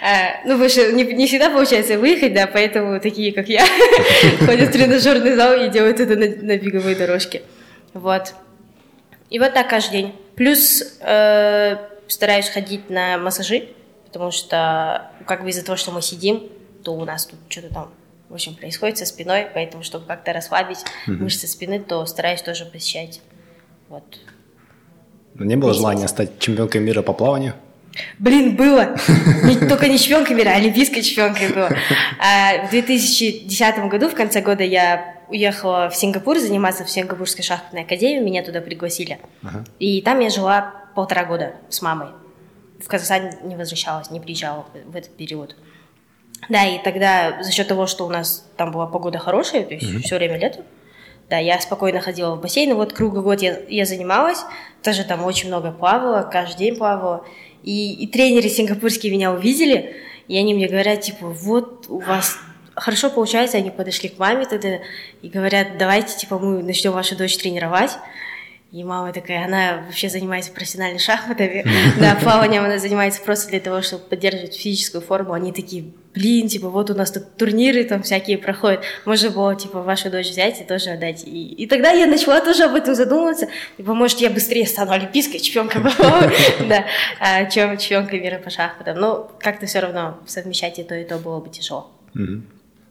[0.00, 3.66] А, Ну, потому что не, всегда получается выехать, да, поэтому такие, как я,
[4.46, 7.42] ходят в тренажерный зал и делают это на, на беговой дорожке.
[7.94, 8.34] Вот.
[9.30, 10.14] И вот так каждый день.
[10.36, 11.76] Плюс э,
[12.08, 13.68] стараюсь ходить на массажи,
[14.06, 16.42] потому что как бы из-за того, что мы сидим,
[16.82, 17.90] то у нас тут что-то там,
[18.28, 23.20] в общем, происходит со спиной, поэтому, чтобы как-то расслабить мышцы спины, то стараюсь тоже посещать.
[23.88, 24.04] Вот.
[25.34, 27.54] не было желания стать чемпионкой мира по плаванию?
[28.18, 28.96] Блин, было.
[29.44, 31.70] Не- только не чемпионкой мира, а олимпийской чемпионкой было.
[32.20, 37.82] А в 2010 году, в конце года, я уехала в Сингапур заниматься в Сингапурской шахматной
[37.82, 39.18] академии, меня туда пригласили.
[39.42, 39.64] Ага.
[39.78, 42.08] И там я жила полтора года с мамой.
[42.80, 45.56] В Казахстан не возвращалась, не приезжала в этот период.
[46.48, 50.04] Да, и тогда за счет того, что у нас там была погода хорошая, то есть
[50.04, 50.64] все время лето,
[51.28, 54.44] да, я спокойно ходила в бассейн, вот круглый год я, я занималась,
[54.82, 57.24] тоже там очень много плавала, каждый день плавала,
[57.62, 59.96] и, и тренеры сингапурские меня увидели,
[60.26, 62.38] и они мне говорят, типа, вот у вас
[62.74, 64.78] хорошо получается, они подошли к маме тогда
[65.20, 67.98] и говорят, давайте, типа, мы начнем вашу дочь тренировать,
[68.70, 71.64] и мама такая, она вообще занимается профессиональными шахматами.
[71.98, 75.32] Да, плаванием она занимается просто для того, чтобы поддерживать физическую форму.
[75.32, 78.82] Они такие, блин, типа, вот у нас тут турниры там всякие проходят.
[79.06, 81.24] Можно было, типа, вашу дочь взять и тоже отдать.
[81.24, 83.48] И, и тогда я начала тоже об этом задумываться.
[83.78, 85.80] Типа, может, я быстрее стану олимпийской чемпионкой
[86.68, 86.84] да,
[87.20, 88.98] а, чем чемпионкой мира по шахматам.
[88.98, 91.90] Но как-то все равно совмещать и то, и то было бы тяжело.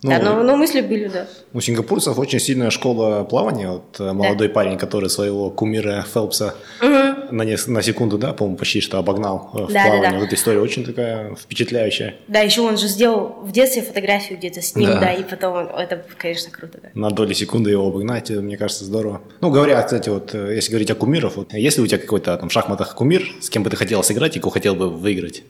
[0.03, 0.11] Мгм.
[0.11, 1.27] Да, Ну, но, но мысли были, да.
[1.53, 3.69] У сингапурцев очень сильная школа плавания.
[3.69, 8.79] Вот э, молодой парень, который своего кумира Фелпса на, нес- на секунду, да, по-моему, почти
[8.79, 10.11] что обогнал э, в Да, да, плавании.
[10.11, 10.17] да.
[10.19, 12.13] Вот эта история очень такая впечатляющая.
[12.27, 14.99] Да, еще он же сделал в детстве фотографию где-то с ним, Да.
[14.99, 16.89] да, и потом он- это, конечно, круто, да.
[16.93, 19.21] На доли секунды его обогнать, э, мне кажется, здорово.
[19.41, 22.37] Ну, говоря, кстати, вот э, если говорить о кумирах, вот, есть ли у тебя какой-то
[22.37, 25.41] там в шахматах кумир, с кем бы ты хотел сыграть и кого хотел бы выиграть?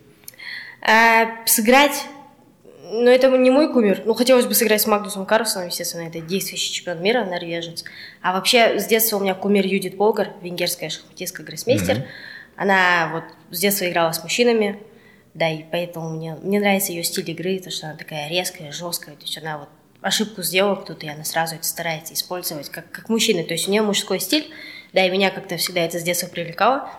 [0.81, 2.03] А, сыграть,
[2.89, 4.01] ну, это не мой кумир.
[4.05, 7.83] Ну, хотелось бы сыграть с Магнусом Карлсоном, естественно, это действующий чемпион мира, норвежец.
[8.21, 12.05] А вообще, с детства у меня кумир Юдит Болгар, венгерская шахматистка, гроссмейстер.
[12.55, 14.79] Она вот с детства играла с мужчинами,
[15.33, 19.15] да, и поэтому мне, мне нравится ее стиль игры, то, что она такая резкая, жесткая,
[19.15, 19.69] то есть она вот
[20.01, 23.71] ошибку сделала кто-то, и она сразу это старается использовать как, как мужчина, то есть у
[23.71, 24.49] нее мужской стиль,
[24.93, 26.89] да, и меня как-то всегда это с детства привлекало.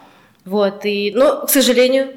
[0.45, 2.15] Вот, и, но, к сожалению,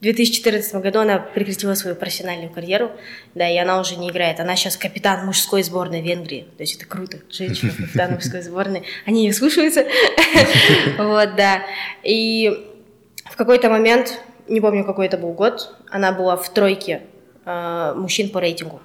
[0.00, 2.90] в 2014 году она прекратила свою профессиональную карьеру,
[3.34, 4.40] да, и она уже не играет.
[4.40, 9.26] Она сейчас капитан мужской сборной Венгрии, то есть это круто, женщина капитан мужской сборной, они
[9.26, 9.84] ее слушаются,
[10.98, 11.62] вот, да.
[12.02, 12.66] И
[13.26, 17.02] в какой-то момент, не помню, какой это был год, она была в тройке
[17.44, 18.80] э, мужчин по рейтингу.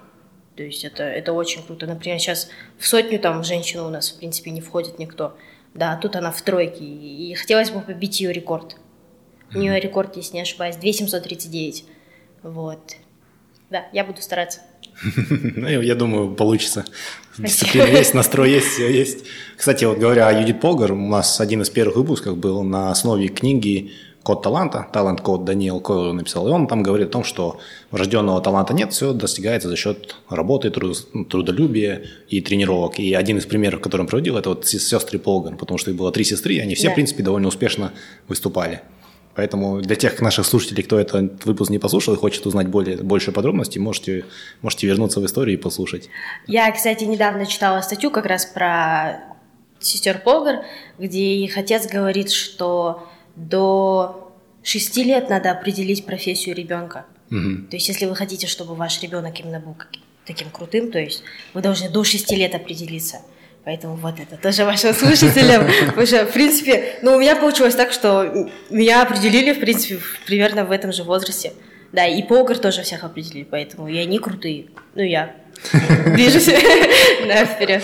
[0.57, 1.85] То есть это, это очень круто.
[1.85, 5.37] Например, сейчас в сотню там женщин у нас, в принципе, не входит никто.
[5.73, 6.83] Да, а тут она в тройке.
[6.83, 8.77] И хотелось бы побить ее рекорд.
[9.53, 11.85] У нее рекорд, если не ошибаюсь, 2739.
[12.43, 12.95] Вот.
[13.69, 14.61] Да, я буду стараться.
[15.55, 16.85] Ну, я думаю, получится.
[17.37, 19.25] Дисциплина есть, настрой есть, все есть.
[19.57, 23.27] Кстати, вот говоря о Юдит Полгар, у нас один из первых выпусков был на основе
[23.27, 23.91] книги
[24.23, 27.59] «Код таланта», талант-код Даниэл Койл написал, и он там говорит о том, что
[27.91, 32.97] врожденного таланта нет, все достигается за счет работы, труд- трудолюбия и тренировок.
[32.97, 35.97] И один из примеров, который он проводил, это вот сес- сестры Полгар, потому что их
[35.97, 36.91] было три сестры, и они все, Да.
[36.93, 37.91] в принципе, довольно успешно
[38.29, 38.81] выступали.
[39.35, 43.31] Поэтому для тех наших слушателей, кто этот выпуск не послушал и хочет узнать более, больше
[43.31, 44.25] подробностей, можете,
[44.61, 46.09] можете вернуться в историю и послушать.
[46.47, 49.19] Я, кстати, недавно читала статью как раз про
[49.79, 50.63] сестер Полгар,
[50.97, 54.31] где их отец говорит, что до
[54.63, 57.05] шести лет надо определить профессию ребенка.
[57.29, 57.67] Мгм.
[57.67, 59.75] То есть, если вы хотите, чтобы ваш ребенок именно был
[60.25, 63.17] таким крутым, то есть вы должны до 6 лет определиться.
[63.65, 65.67] Поэтому вот это тоже вашим слушателям.
[65.87, 70.65] Потому что, в принципе, ну, у меня получилось так, что меня определили, в принципе, примерно
[70.65, 71.51] в этом же возрасте.
[71.91, 74.67] Да, и покер тоже всех определили, поэтому и они крутые.
[74.93, 75.35] Ну, я
[76.05, 76.45] движусь
[77.27, 77.81] да, вперед.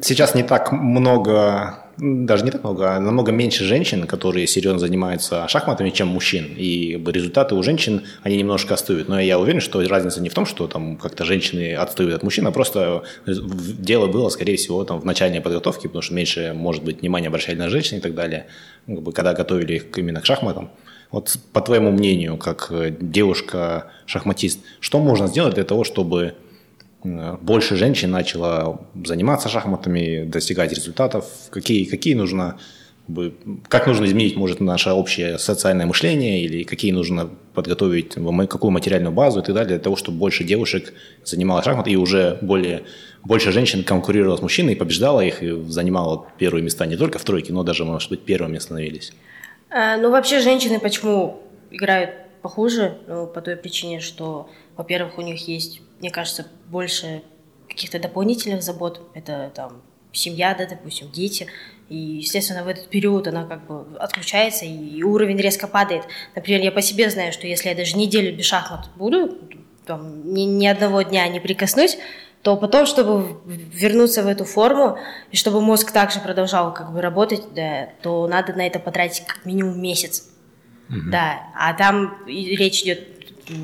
[0.00, 5.48] Сейчас не так много даже не так много, а намного меньше женщин, которые серьезно занимаются
[5.48, 6.54] шахматами, чем мужчин.
[6.56, 9.08] И результаты у женщин, они немножко отстают.
[9.08, 12.46] Но я уверен, что разница не в том, что там как-то женщины отстают от мужчин,
[12.46, 17.00] а просто дело было, скорее всего, там в начальной подготовке, потому что меньше, может быть,
[17.00, 18.46] внимания обращали на женщин и так далее,
[18.86, 20.70] ну, когда готовили их именно к шахматам.
[21.10, 26.34] Вот по твоему мнению, как девушка-шахматист, что можно сделать для того, чтобы
[27.04, 32.58] больше женщин начало заниматься шахматами, достигать результатов, какие, какие нужно,
[33.68, 38.14] как нужно изменить, может, наше общее социальное мышление, или какие нужно подготовить,
[38.48, 40.92] какую материальную базу и так далее, для того, чтобы больше девушек
[41.24, 42.82] занималось шахматами, и уже более,
[43.22, 47.52] больше женщин конкурировало с мужчиной, побеждала их, и занимала первые места не только в тройке,
[47.52, 49.12] но даже, может быть, первыми становились.
[49.70, 52.10] А, ну, вообще, женщины почему играют
[52.42, 52.98] похуже?
[53.06, 57.22] Ну, по той причине, что, во-первых, у них есть мне кажется, больше
[57.68, 59.10] каких-то дополнительных забот.
[59.14, 59.82] Это там
[60.12, 61.46] семья, да, допустим, дети.
[61.88, 66.04] И, естественно, в этот период она как бы отключается, и уровень резко падает.
[66.34, 69.38] Например, я по себе знаю, что если я даже неделю без шахмат буду,
[69.86, 71.98] там, ни, ни одного дня не прикоснусь,
[72.42, 74.98] то потом, чтобы вернуться в эту форму,
[75.30, 79.44] и чтобы мозг также продолжал как бы работать, да, то надо на это потратить как
[79.44, 80.30] минимум месяц.
[80.88, 81.10] Угу.
[81.10, 83.17] Да, а там речь идет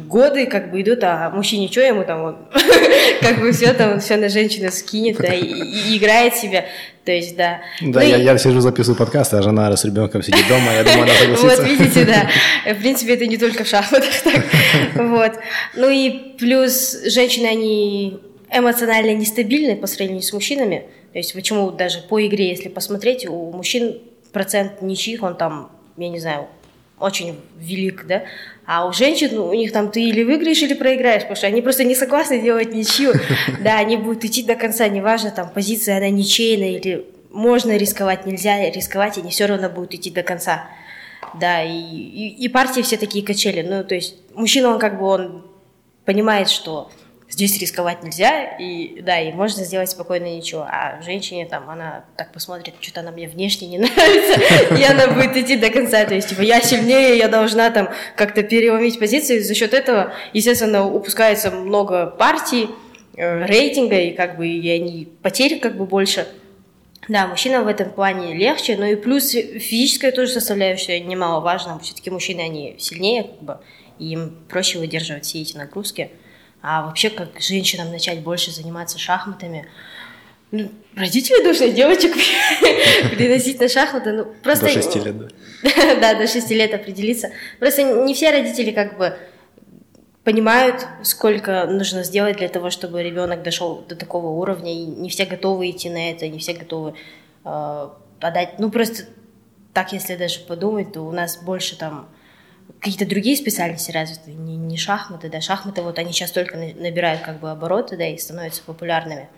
[0.07, 2.37] годы как бы идут, а мужчине что ему там, он
[3.21, 6.65] как бы все там, все на женщину скинет, да, и, и играет себя,
[7.05, 7.61] то есть, да.
[7.83, 8.23] Да, ну, я, и...
[8.23, 11.63] я сижу, записываю подкаст, а жена с ребенком сидит дома, я думаю, она согласится.
[11.63, 12.29] Вот, видите, да,
[12.75, 14.45] в принципе, это не только в шахматах так,
[14.95, 15.33] вот.
[15.75, 18.21] Ну и плюс женщины, они
[18.51, 23.53] эмоционально нестабильны по сравнению с мужчинами, то есть почему даже по игре, если посмотреть, у
[23.53, 23.99] мужчин
[24.33, 26.49] процент ничьих, он там, я не знаю,
[26.99, 28.25] очень велик, да,
[28.67, 31.61] а у женщин, ну, у них там ты или выиграешь, или проиграешь, потому что они
[31.61, 33.13] просто не согласны делать ничью.
[33.61, 38.71] Да, они будут идти до конца, неважно, там, позиция, она ничейная, или можно рисковать, нельзя
[38.71, 40.69] рисковать, они все равно будут идти до конца.
[41.35, 43.63] Да, и, и, и партии все такие качели.
[43.63, 45.47] Ну, то есть мужчина, он как бы, он
[46.05, 46.91] понимает, что
[47.35, 50.63] здесь рисковать нельзя, и да, и можно сделать спокойно ничего.
[50.63, 54.41] А женщине там, она так посмотрит, что-то она мне внешне не нравится,
[54.75, 56.05] и она будет идти до конца.
[56.05, 59.41] То есть, типа, я сильнее, я должна там как-то переломить позиции.
[59.41, 62.69] За счет этого, естественно, упускается много партий,
[63.17, 66.29] э, рейтинга, и как бы и они потери как бы больше.
[67.09, 71.79] Да, мужчинам в этом плане легче, но и плюс физическая тоже составляющая немаловажна.
[71.81, 73.59] Все-таки мужчины, они сильнее, как бы,
[73.99, 76.11] и им проще выдерживать все эти нагрузки.
[76.67, 79.69] А вообще, как женщинам начать больше заниматься шахматами,
[80.51, 82.15] ну, родители должны девочек
[83.17, 84.13] приносить на шахматы.
[84.13, 84.65] Ну, просто...
[84.65, 85.29] До 6 лет, да.
[86.01, 87.33] да, до 6 лет определиться.
[87.59, 89.15] Просто не все родители как бы
[90.25, 95.27] понимают, сколько нужно сделать для того, чтобы ребенок дошел до такого уровня, и не все
[95.27, 96.95] готовы идти на это, не все готовы
[97.45, 97.89] э,
[98.21, 98.59] отдать.
[98.59, 99.05] Ну, просто
[99.75, 102.09] так, если даже подумать, то у нас больше там
[102.85, 107.41] какие-то другие специальности развиты, не, не шахматы, да, шахматы вот они сейчас только набирают как
[107.41, 109.31] бы обороты, да, и становятся популярными,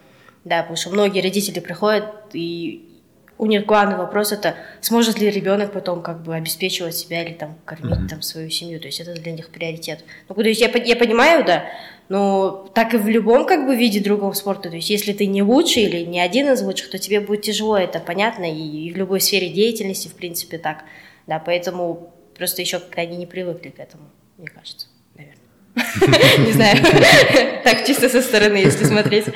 [0.44, 2.92] да, потому что многие родители приходят и
[3.38, 7.56] у них главный вопрос это сможет ли ребенок потом как бы обеспечивать себя или там
[7.64, 8.08] кормить mm-hmm.
[8.08, 10.04] там свою семью, то есть это для них приоритет.
[10.28, 11.66] Ну, то есть я, я понимаю, да,
[12.08, 15.42] но так и в любом как бы виде другого спорта, то есть если ты не
[15.42, 18.96] лучший или не один из лучших, то тебе будет тяжело, это понятно, и, и в
[18.96, 20.82] любой сфере деятельности в принципе так,
[21.28, 24.04] да, поэтому Просто еще когда они не привыкли к этому,
[24.36, 26.46] мне кажется, наверное.
[26.46, 26.82] Не знаю,
[27.64, 29.26] так чисто со стороны, если смотреть.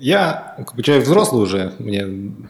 [0.00, 2.06] Я как бы, человек взрослый уже, мне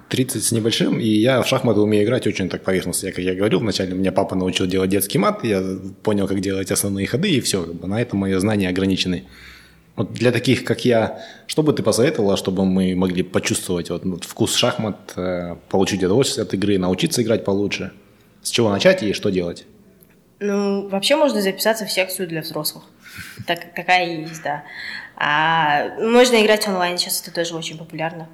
[0.09, 3.07] 30 с небольшим, и я в шахматы умею играть очень так поверхностно.
[3.07, 5.63] Я, как я говорил вначале, меня папа научил делать детский мат, я
[6.03, 9.25] понял, как делать основные ходы, и все, как бы, на этом мои знания ограничены.
[9.95, 14.25] Вот для таких, как я, что бы ты посоветовала, чтобы мы могли почувствовать вот, вот
[14.25, 17.93] вкус шахмат, э, получить удовольствие от игры, научиться играть получше?
[18.47, 19.67] С чего начать и что делать?
[20.39, 22.85] Ну, вообще можно записаться в секцию для взрослых.
[23.45, 24.63] Так, какая есть, да.
[25.17, 28.29] А, можно играть онлайн, сейчас это тоже очень популярно.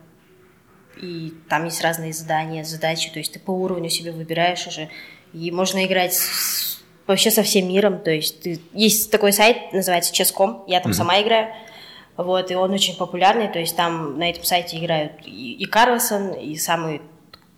[1.00, 4.90] И там есть разные задания, задачи, то есть ты по уровню себе выбираешь уже.
[5.32, 10.12] И можно играть с, вообще со всем миром, то есть ты, есть такой сайт, называется
[10.12, 10.94] Chess.com, я там mm-hmm.
[10.94, 11.54] сама играю.
[12.18, 16.34] Вот, и он очень популярный, то есть там на этом сайте играют и, и Карлсон,
[16.34, 17.00] и самые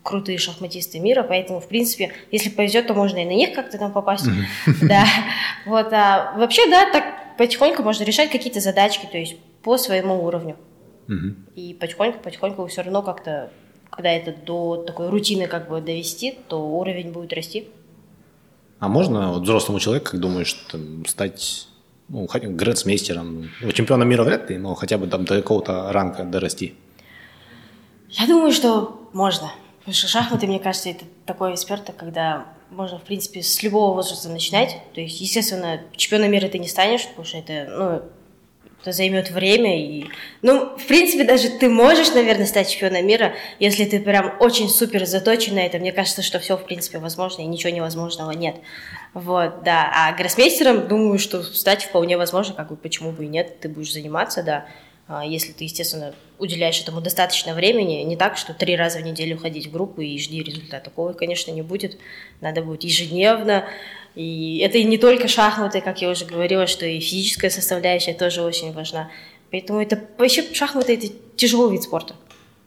[0.05, 3.91] крутые шахматисты мира, поэтому, в принципе, если повезет, то можно и на них как-то там
[3.91, 4.27] попасть.
[4.81, 5.03] Да.
[5.65, 10.57] Вот, а вообще, да, так потихоньку можно решать какие-то задачки, то есть по своему уровню.
[11.55, 13.51] И потихоньку-потихоньку все равно как-то,
[13.89, 17.67] когда это до такой рутины как бы довести, то уровень будет расти.
[18.79, 21.67] А можно вот взрослому человеку, как думаешь, там, стать
[22.09, 26.23] ну, хотя грэндсмейстером, ну, чемпионом мира вряд ли, но хотя бы там до какого-то ранга
[26.23, 26.75] дорасти?
[28.09, 29.51] Я думаю, что можно.
[29.85, 34.29] Потому что шахматы, мне кажется, это такой спорта, когда можно, в принципе, с любого возраста
[34.29, 34.77] начинать.
[34.95, 38.01] То есть, естественно, чемпионом мира ты не станешь, потому что это, ну,
[38.81, 39.79] это займет время.
[39.79, 40.05] И...
[40.41, 45.05] Ну, в принципе, даже ты можешь, наверное, стать чемпионом мира, если ты прям очень супер
[45.05, 45.77] заточен на это.
[45.77, 48.55] Мне кажется, что все, в принципе, возможно, и ничего невозможного нет.
[49.13, 49.91] Вот, да.
[49.93, 53.93] А гроссмейстером, думаю, что стать вполне возможно, как бы, почему бы и нет, ты будешь
[53.93, 54.65] заниматься, да.
[55.07, 59.37] А, если ты, естественно, уделяешь этому достаточно времени, не так, что три раза в неделю
[59.37, 60.85] ходить в группу и жди результата.
[60.85, 61.97] Такого, конечно, не будет.
[62.41, 63.65] Надо будет ежедневно.
[64.15, 68.41] И это и не только шахматы, как я уже говорила, что и физическая составляющая тоже
[68.41, 69.11] очень важна.
[69.51, 72.15] Поэтому это вообще шахматы это тяжелый вид спорта.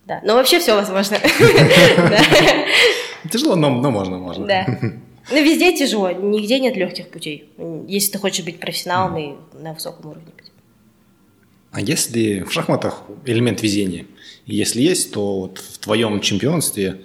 [0.05, 0.21] Да.
[0.23, 1.19] Но вообще все возможно.
[3.31, 4.47] Тяжело, но можно, можно.
[4.47, 4.67] Да.
[5.31, 7.51] Ну, везде тяжело, нигде нет легких путей.
[7.87, 10.33] Если ты хочешь быть профессионалом и на высоком уровне.
[11.71, 14.07] А если в шахматах элемент везения?
[14.49, 17.03] если есть, то вот в твоем чемпионстве,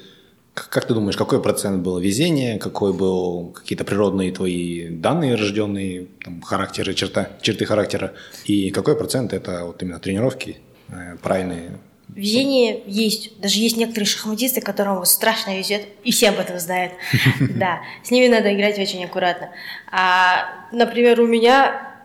[0.53, 6.41] как ты думаешь, какой процент было везения, какой был какие-то природные твои данные рожденные, там,
[6.41, 8.13] характеры, черта, черты характера,
[8.45, 11.79] и какой процент это вот именно тренировки э, правильные?
[12.09, 13.39] Везение есть.
[13.41, 16.93] Даже есть некоторые шахматисты, которым вот страшно везет, и все об этом знают.
[17.57, 19.49] Да, с ними надо играть очень аккуратно.
[19.91, 21.95] А, например, у меня,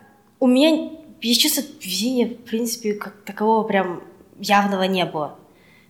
[0.41, 4.03] у меня если честно, везения, в принципе, как такового прям
[4.39, 5.39] явного не было.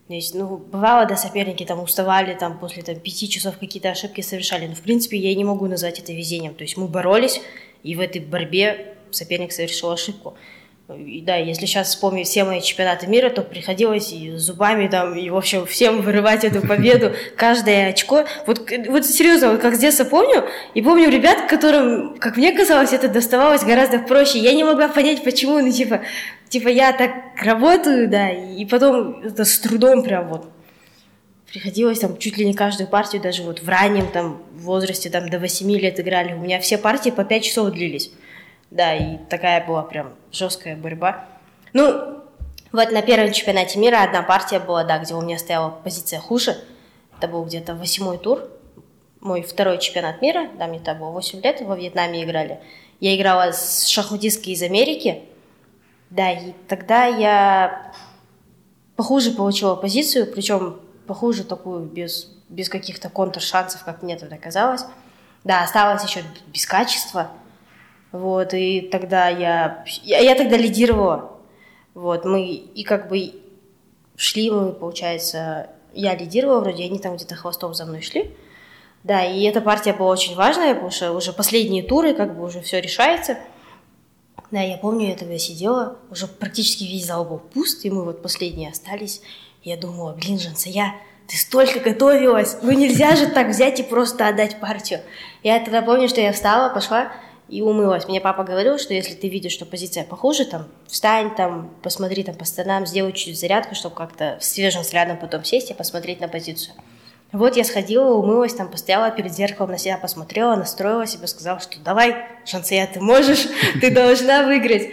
[0.08, 4.22] То есть, ну, бывало, да, соперники там уставали, там, после там, пяти часов какие-то ошибки
[4.22, 6.54] совершали, но, в принципе, я не могу назвать это везением.
[6.54, 7.42] То есть мы боролись,
[7.82, 10.34] и в этой борьбе соперник совершил ошибку.
[10.96, 15.28] И да, если сейчас вспомнить все мои чемпионаты мира, то приходилось и зубами там, и,
[15.28, 18.24] в общем, всем вырывать эту победу, каждое очко.
[18.46, 22.94] Вот, вот серьезно, вот как с детства помню, и помню ребят, которым, как мне казалось,
[22.94, 24.38] это доставалось гораздо проще.
[24.38, 26.00] Я не могла понять, почему, ну, типа,
[26.48, 27.10] типа я так
[27.42, 30.50] работаю, да, и потом это с трудом прям вот
[31.52, 35.38] приходилось там чуть ли не каждую партию, даже вот в раннем там возрасте, там до
[35.38, 36.32] 8 лет играли.
[36.32, 38.10] У меня все партии по 5 часов длились.
[38.70, 41.24] Да, и такая была прям жесткая борьба.
[41.72, 42.22] Ну,
[42.72, 46.56] вот на первом чемпионате мира одна партия была, да, где у меня стояла позиция хуже.
[47.16, 48.40] Это был где-то восьмой тур.
[49.20, 52.60] Мой второй чемпионат мира, да, мне тогда было 8 лет, во Вьетнаме играли.
[53.00, 55.24] Я играла с шахматисткой из Америки.
[56.10, 57.92] Да, и тогда я
[58.94, 60.78] похуже получила позицию, причем
[61.08, 64.84] похуже такую, без, без каких-то контр-шансов, как мне тогда казалось.
[65.42, 67.30] Да, осталось еще без качества–
[68.12, 71.38] вот, и тогда я, я, я тогда лидировала.
[71.94, 73.32] Вот, мы и как бы
[74.16, 78.34] шли мы, получается, я лидировала вроде, они там где-то хвостом за мной шли.
[79.04, 82.60] Да, и эта партия была очень важная, потому что уже последние туры, как бы уже
[82.60, 83.38] все решается.
[84.50, 88.22] Да, я помню, я тогда сидела, уже практически весь зал был пуст, и мы вот
[88.22, 89.20] последние остались.
[89.62, 90.94] Я думала, блин, Жансая,
[91.26, 95.00] ты столько готовилась, ну нельзя же так взять и просто отдать партию.
[95.42, 97.12] Я тогда помню, что я встала, пошла,
[97.48, 98.06] и умылась.
[98.06, 102.34] Мне папа говорил, что если ты видишь, что позиция похуже, там, встань, там, посмотри там
[102.34, 106.74] по сторонам, сделай чуть зарядку, чтобы как-то свежим взглядом потом сесть и посмотреть на позицию.
[107.32, 111.78] Вот я сходила, умылась, там, постояла перед зеркалом, на себя посмотрела, настроила себя, сказала, что
[111.80, 113.46] давай, Шансея, ты можешь,
[113.80, 114.90] ты должна выиграть.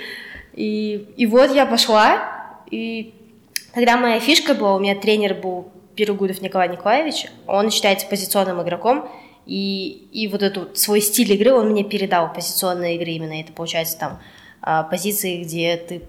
[0.54, 3.13] И, и вот я пошла, и
[3.74, 9.10] тогда моя фишка была, у меня тренер был Перегудов Николай Николаевич, он считается позиционным игроком,
[9.45, 13.39] и, и вот эту свой стиль игры он мне передал, позиционной игры именно.
[13.39, 14.19] Это получается там
[14.62, 16.01] а, позиции, где ты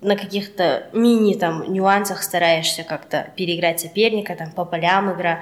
[0.00, 5.40] на каких-то мини там нюансах стараешься как-то переиграть соперника, там по полям игра.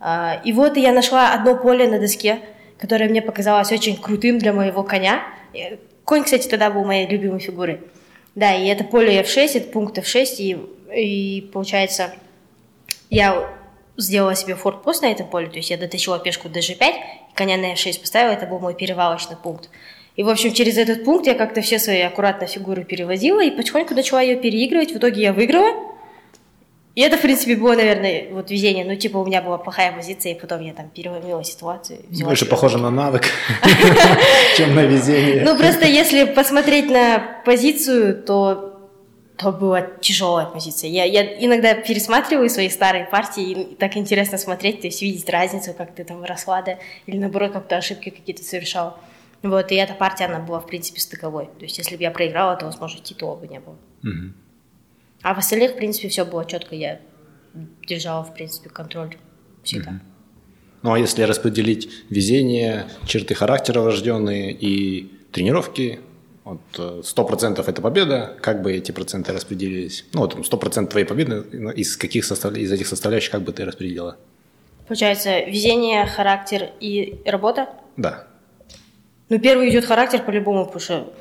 [0.00, 2.40] А, и вот я нашла одно поле на доске,
[2.78, 5.22] которое мне показалось очень крутым для моего коня.
[6.04, 7.80] Конь, кстати, тогда был моей любимой фигурой.
[8.34, 10.58] Да, и это поле F6, это пункт F6, и,
[10.94, 12.12] и получается,
[13.08, 13.48] я
[13.96, 16.94] сделала себе форт-пост на этом поле, то есть я дотащила пешку до g5,
[17.34, 19.68] коня на f6 поставила, это был мой перевалочный пункт.
[20.16, 23.94] И, в общем, через этот пункт я как-то все свои аккуратно фигуры переводила и потихоньку
[23.94, 24.92] начала ее переигрывать.
[24.92, 25.92] В итоге я выиграла.
[26.94, 28.84] И это, в принципе, было, наверное, вот везение.
[28.84, 32.00] Ну, типа, у меня была плохая позиция, и потом я там переломила ситуацию.
[32.22, 33.24] Больше похоже на навык,
[34.58, 35.42] чем на везение.
[35.42, 38.71] Ну, просто если посмотреть на позицию, то
[39.42, 40.90] то была тяжелая позиция.
[40.90, 45.74] Я, я иногда пересматриваю свои старые партии, и так интересно смотреть, то есть видеть разницу,
[45.74, 48.98] как ты там росла, да, или наоборот, как ты ошибки какие-то совершала.
[49.42, 51.46] Вот, и эта партия, она была, в принципе, стыковой.
[51.58, 53.76] То есть, если бы я проиграла, то, возможно, титула бы не было.
[54.04, 54.32] Угу.
[55.22, 56.76] А в остальных, в принципе, все было четко.
[56.76, 57.00] Я
[57.86, 59.16] держала, в принципе, контроль
[59.64, 59.90] всегда.
[59.90, 60.00] Угу.
[60.82, 66.00] Ну а если распределить везение, черты характера врожденные и тренировки,
[66.44, 70.04] вот э, сто процентов это победа, как бы эти проценты распределились?
[70.12, 71.44] Ну вот сто процентов твоей победы,
[71.76, 72.54] из каких состав...
[72.54, 74.16] из этих составляющих как бы ты распределила?
[74.88, 77.68] Получается, везение, характер и работа?
[77.96, 78.26] Да.
[79.28, 81.12] Ну, первый идет характер по-любому, потому что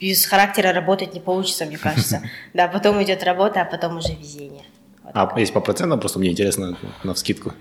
[0.00, 2.22] без характера работать не получится, мне кажется.
[2.54, 4.64] Да, потом идет работа, а потом уже везение.
[5.04, 7.52] А есть по процентам, просто мне интересно на вскидку.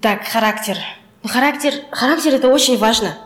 [0.00, 0.76] Так, характер.
[1.22, 3.16] Ну, характер, характер это очень важно.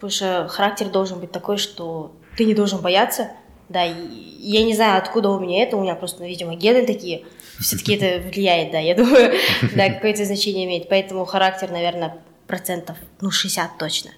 [0.00, 3.32] Потому что характер должен быть такой, что ты не должен бояться.
[3.68, 3.92] Да, и
[4.38, 7.24] я не знаю, откуда у меня это, у меня просто, видимо, гены такие.
[7.60, 9.34] Все-таки это влияет, да, я думаю,
[9.76, 10.88] да, какое-то значение имеет.
[10.88, 14.10] Поэтому характер, наверное, процентов, ну, 60 точно.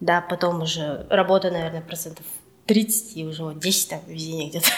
[0.00, 2.24] Да, потом уже работа, наверное, процентов
[2.66, 4.68] 30 и уже вот 10 там везение где-то.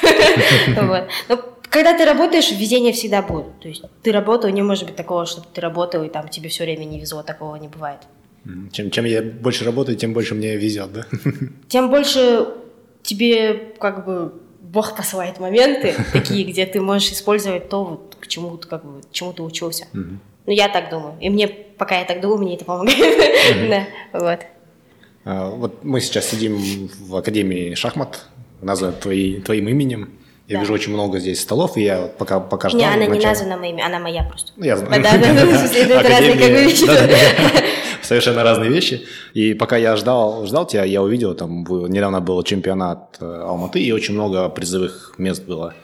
[0.86, 1.08] вот.
[1.28, 1.36] Но
[1.70, 3.60] когда ты работаешь, везение всегда будет.
[3.60, 6.64] То есть ты работал, не может быть такого, чтобы ты работал, и там тебе все
[6.64, 8.00] время не везло, такого не бывает.
[8.72, 11.06] Чем, чем я больше работаю, тем больше мне везет, да?
[11.68, 12.48] Тем больше
[13.02, 18.58] тебе как бы Бог посылает моменты такие, где ты можешь использовать то, вот, к чему,
[18.58, 19.86] как бы, чему ты учился.
[19.92, 21.14] Ну, я так думаю.
[21.20, 23.70] И мне, пока я так думаю, мне это помогает.
[23.70, 23.86] да,
[24.18, 24.40] вот.
[25.24, 28.26] А, вот мы сейчас сидим в Академии шахмат,
[28.60, 30.10] назван твои, твоим именем.
[30.48, 30.62] Я да.
[30.62, 32.80] вижу очень много здесь столов, и я пока, пока ждал...
[32.80, 33.18] Не, она вначале...
[33.20, 34.52] не названа моим она моя просто.
[34.56, 35.00] Ну, я знаю.
[35.00, 37.71] Да, да, да, это разные как бы вещи.
[38.12, 39.06] Совершенно разные вещи.
[39.32, 43.92] И пока я ждал, ждал тебя, я увидел, там недавно был чемпионат э, Алматы, и
[43.92, 45.74] очень много призовых мест было.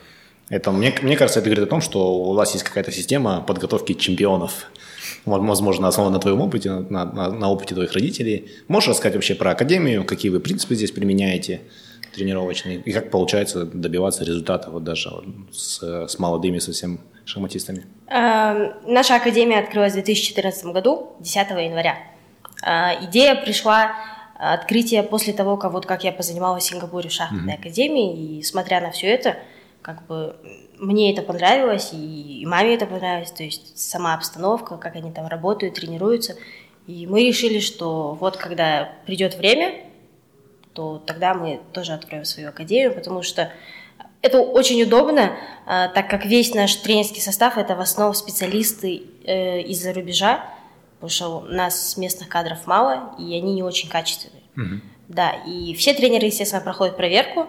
[0.50, 3.94] Это, мне, мне кажется, это говорит о том, что у вас есть какая-то система подготовки
[3.94, 4.66] чемпионов
[5.24, 8.50] возможно, основан на твоем опыте, на, на, на опыте твоих родителей.
[8.68, 11.60] Можешь рассказать вообще про академию, какие вы принципы здесь применяете
[12.14, 15.10] тренировочные, и как получается добиваться результата вот даже
[15.52, 17.84] с, с молодыми совсем шахматистами?
[18.06, 21.96] Э, наша академия открылась в 2014 году, 10 января.
[22.68, 23.92] Э, идея пришла
[24.34, 27.58] открытие после того, как, вот, как я позанималась в Сингапуре в шахматной mm-hmm.
[27.58, 29.36] академии, и смотря на все это,
[29.82, 30.36] как бы
[30.78, 35.74] мне это понравилось, и маме это понравилось, то есть сама обстановка, как они там работают,
[35.74, 36.36] тренируются.
[36.86, 39.74] И мы решили, что вот когда придет время,
[40.72, 43.50] то тогда мы тоже откроем свою академию, потому что
[44.22, 49.60] это очень удобно, а, так как весь наш тренерский состав это в основном специалисты э,
[49.62, 50.44] из-за рубежа,
[50.98, 54.42] потому что у нас местных кадров мало, и они не очень качественные.
[54.56, 54.80] Угу.
[55.08, 57.46] Да, и все тренеры, естественно, проходят проверку.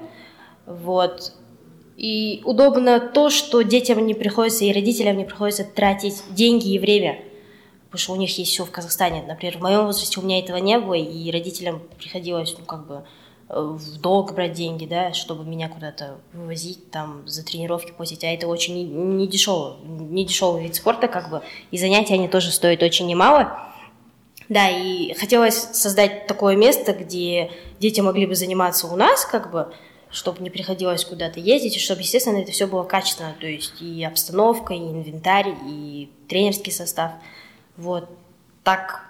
[0.66, 1.34] Вот.
[1.98, 7.22] И удобно то, что детям не приходится и родителям не приходится тратить деньги и время,
[7.86, 9.24] потому что у них есть все в Казахстане.
[9.28, 13.04] Например, в моем возрасте у меня этого не было, и родителям приходилось, ну, как бы,
[13.50, 18.48] в долг брать деньги, да, чтобы меня куда-то вывозить, там, за тренировки платить, а это
[18.48, 21.42] очень не, дешево, не дешевый вид спорта, как бы,
[21.72, 23.60] и занятия они тоже стоят очень немало.
[24.50, 29.74] Да, и хотелось создать такое место, где дети могли бы заниматься у нас, как бы,
[30.12, 34.04] чтобы не приходилось куда-то ездить, и чтобы, естественно, это все было качественно, то есть и
[34.04, 37.14] обстановка, и инвентарь, и тренерский состав.
[37.78, 38.10] Вот
[38.64, 39.06] так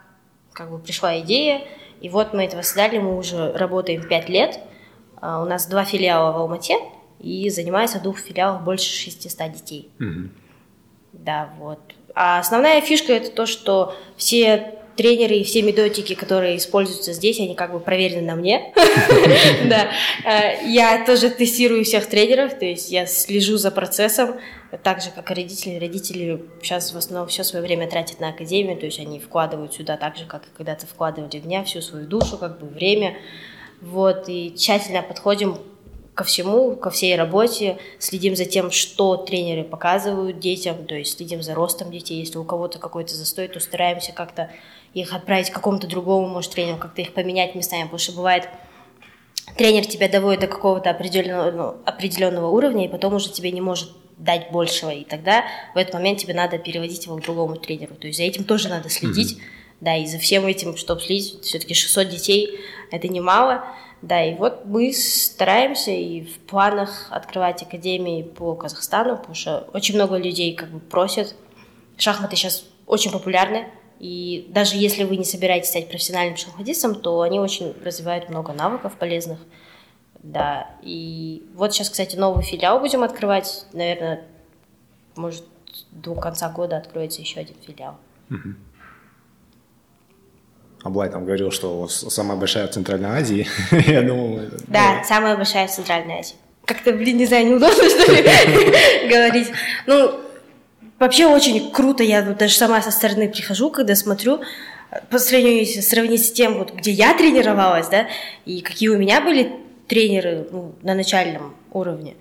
[0.54, 1.62] как бы пришла идея,
[2.02, 4.60] и вот мы этого создали, мы уже работаем 5 лет,
[5.22, 6.76] а, у нас два филиала в Алмате,
[7.20, 9.92] и занимается в двух филиалах больше 600 детей.
[10.00, 10.30] Mm-hmm.
[11.14, 11.80] Да, вот.
[12.16, 17.56] А основная фишка это то, что все тренеры и все методики, которые используются здесь, они
[17.56, 18.74] как бы проверены на мне.
[19.66, 19.90] Да.
[20.26, 24.36] Э, я тоже тестирую всех тренеров, то есть я слежу за процессом,
[24.84, 25.80] так же, как и родители.
[25.80, 29.98] Родители сейчас в основном все свое время тратят на академию, то есть они вкладывают сюда
[29.98, 33.18] так же, как и когда-то вкладывали в меня всю свою душу, как бы время.
[33.82, 35.58] Вот, и тщательно подходим
[36.20, 41.42] ко всему, ко всей работе, следим за тем, что тренеры показывают детям, то есть следим
[41.42, 44.52] за ростом детей, если у кого-то какой-то застой, то стараемся как-то
[44.94, 48.50] их отправить к какому-то другому, может, тренеру, как-то их поменять местами, потому что бывает,
[49.58, 53.92] тренер тебя доводит до какого-то определенного, ну, определенного уровня, и потом уже тебе не может
[54.18, 57.96] дать большего, и тогда в этот момент тебе надо переводить его к другому тренеру.
[57.96, 59.76] То есть за этим тоже надо следить, mm-hmm.
[59.82, 62.60] да, и за всем этим, чтобы следить, все-таки 600 детей–
[62.92, 63.64] это немало,
[64.02, 69.96] да, и вот мы стараемся и в планах открывать академии по Казахстану, потому что очень
[69.96, 71.36] много людей как бы просят.
[71.98, 73.68] Шахматы сейчас очень популярны,
[74.00, 78.94] и даже если вы не собираетесь стать профессиональным шахматистом, то они очень развивают много навыков
[78.98, 79.40] полезных.
[80.24, 83.66] Да, и вот сейчас, кстати, новый филиал будем открывать.
[83.74, 84.26] Наверное,
[85.16, 85.44] может,
[85.92, 87.98] до конца года откроется еще один филиал.
[88.30, 88.54] Угу.
[90.84, 93.48] Аблай там говорил, что самая большая в Центральной Азии.
[93.90, 94.40] Я думал...
[94.68, 96.36] Да, самая большая в Центральной Азии.
[96.64, 99.50] Как-то, блин, не знаю, неудобно, что ли, говорить.
[99.88, 100.29] Ну,
[101.00, 104.42] вообще очень круто, я вот даже сама со стороны прихожу, когда смотрю,
[105.10, 108.08] по сравнению, сравнить с тем, вот, где я тренировалась, да,
[108.46, 109.52] и какие у меня были
[109.88, 112.16] тренеры ну, на начальном уровне,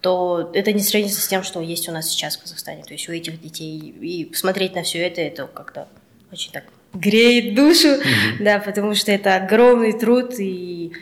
[0.00, 2.82] то это не сравнится с тем, что есть у нас сейчас в Казахстане.
[2.84, 5.88] То есть у этих детей и смотреть на все это, это как-то
[6.32, 6.64] очень так
[6.94, 8.36] греет душу, mm-hmm.
[8.40, 10.92] да, потому что это огромный труд, и,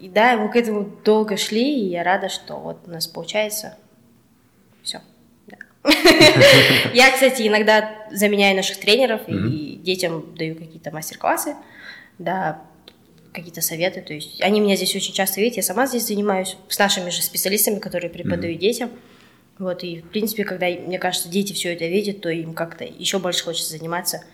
[0.00, 3.78] и да, мы к этому долго шли, и я рада, что вот у нас получается.
[4.82, 5.00] Все.
[6.94, 11.56] Я, кстати, иногда заменяю наших тренеров и детям даю какие-то мастер-классы,
[12.18, 12.62] да,
[13.32, 14.00] какие-то советы.
[14.00, 17.20] То есть они меня здесь очень часто видят, я сама здесь занимаюсь с нашими же
[17.22, 18.90] специалистами, которые преподают детям.
[19.58, 23.18] Вот, и, в принципе, когда, мне кажется, дети все это видят, то им как-то еще
[23.18, 24.24] больше хочется заниматься.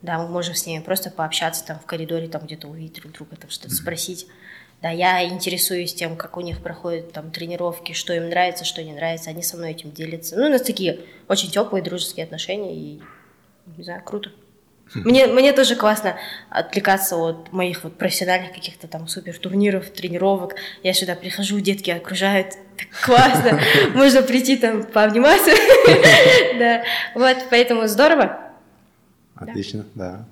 [0.00, 3.36] Да, мы можем с ними просто пообщаться там в коридоре, там где-то увидеть друг друга,
[3.36, 4.26] там что-то спросить.
[4.82, 8.94] Да, я интересуюсь тем, как у них проходят там тренировки, что им нравится, что не
[8.94, 10.36] нравится, они со мной этим делятся.
[10.36, 13.00] Ну, у нас такие очень теплые дружеские отношения, и,
[13.76, 14.30] не знаю, круто.
[14.94, 15.02] Хм.
[15.04, 16.16] Мне, мне тоже классно
[16.48, 20.56] отвлекаться от моих вот профессиональных каких-то там супер турниров, тренировок.
[20.82, 23.60] Я сюда прихожу, детки окружают, так классно,
[23.94, 25.50] можно прийти там пообниматься.
[26.58, 28.38] Да, вот, поэтому здорово.
[29.34, 30.26] Отлично, да.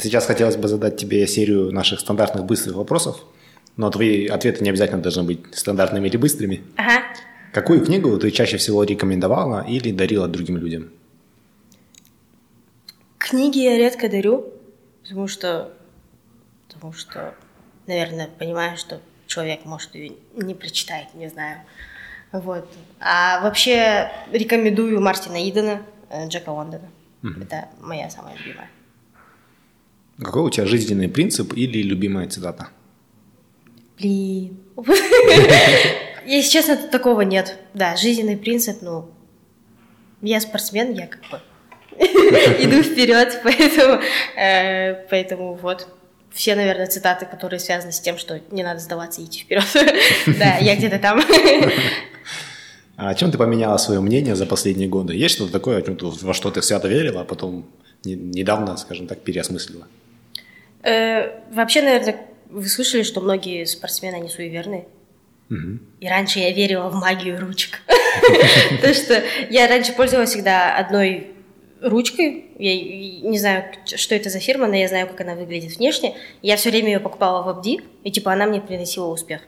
[0.00, 3.22] Сейчас хотелось бы задать тебе серию наших стандартных быстрых вопросов.
[3.78, 6.64] Но твои ответы не обязательно должны быть стандартными или быстрыми.
[6.76, 7.04] Ага.
[7.52, 10.90] Какую книгу ты чаще всего рекомендовала или дарила другим людям?
[13.18, 14.52] Книги я редко дарю,
[15.02, 15.72] потому что,
[16.66, 17.36] потому что,
[17.86, 21.58] наверное, понимаю, что человек может ее не прочитает, не знаю.
[22.32, 22.68] Вот.
[22.98, 26.88] А вообще рекомендую Мартина Идена, э, Джека Лондона.
[27.22, 27.42] Угу.
[27.42, 28.70] Это моя самая любимая.
[30.18, 32.70] Какой у тебя жизненный принцип или любимая цитата?
[33.98, 34.58] Блин.
[36.26, 37.58] Если честно, такого нет.
[37.74, 39.10] Да, жизненный принцип, ну,
[40.20, 41.40] я спортсмен, я как бы
[41.98, 44.02] иду вперед, поэтому,
[44.36, 45.88] э, поэтому вот
[46.30, 49.64] все, наверное, цитаты, которые связаны с тем, что не надо сдаваться и идти вперед.
[50.38, 51.20] да, я где-то там.
[52.96, 55.14] А чем ты поменяла свое мнение за последние годы?
[55.14, 55.84] Есть что-то такое,
[56.22, 57.64] во что ты свято верила, а потом
[58.04, 59.86] недавно, скажем так, переосмыслила?
[60.82, 64.86] Э, вообще, наверное, вы слышали, что многие спортсмены, они суеверные?
[65.50, 65.78] Угу.
[66.00, 67.80] И раньше я верила в магию ручек.
[68.82, 71.32] То, что я раньше пользовалась всегда одной
[71.80, 72.46] ручкой.
[72.58, 72.74] Я
[73.28, 76.16] не знаю, что это за фирма, но я знаю, как она выглядит внешне.
[76.42, 79.42] Я все время ее покупала в Абди, и типа она мне приносила успех.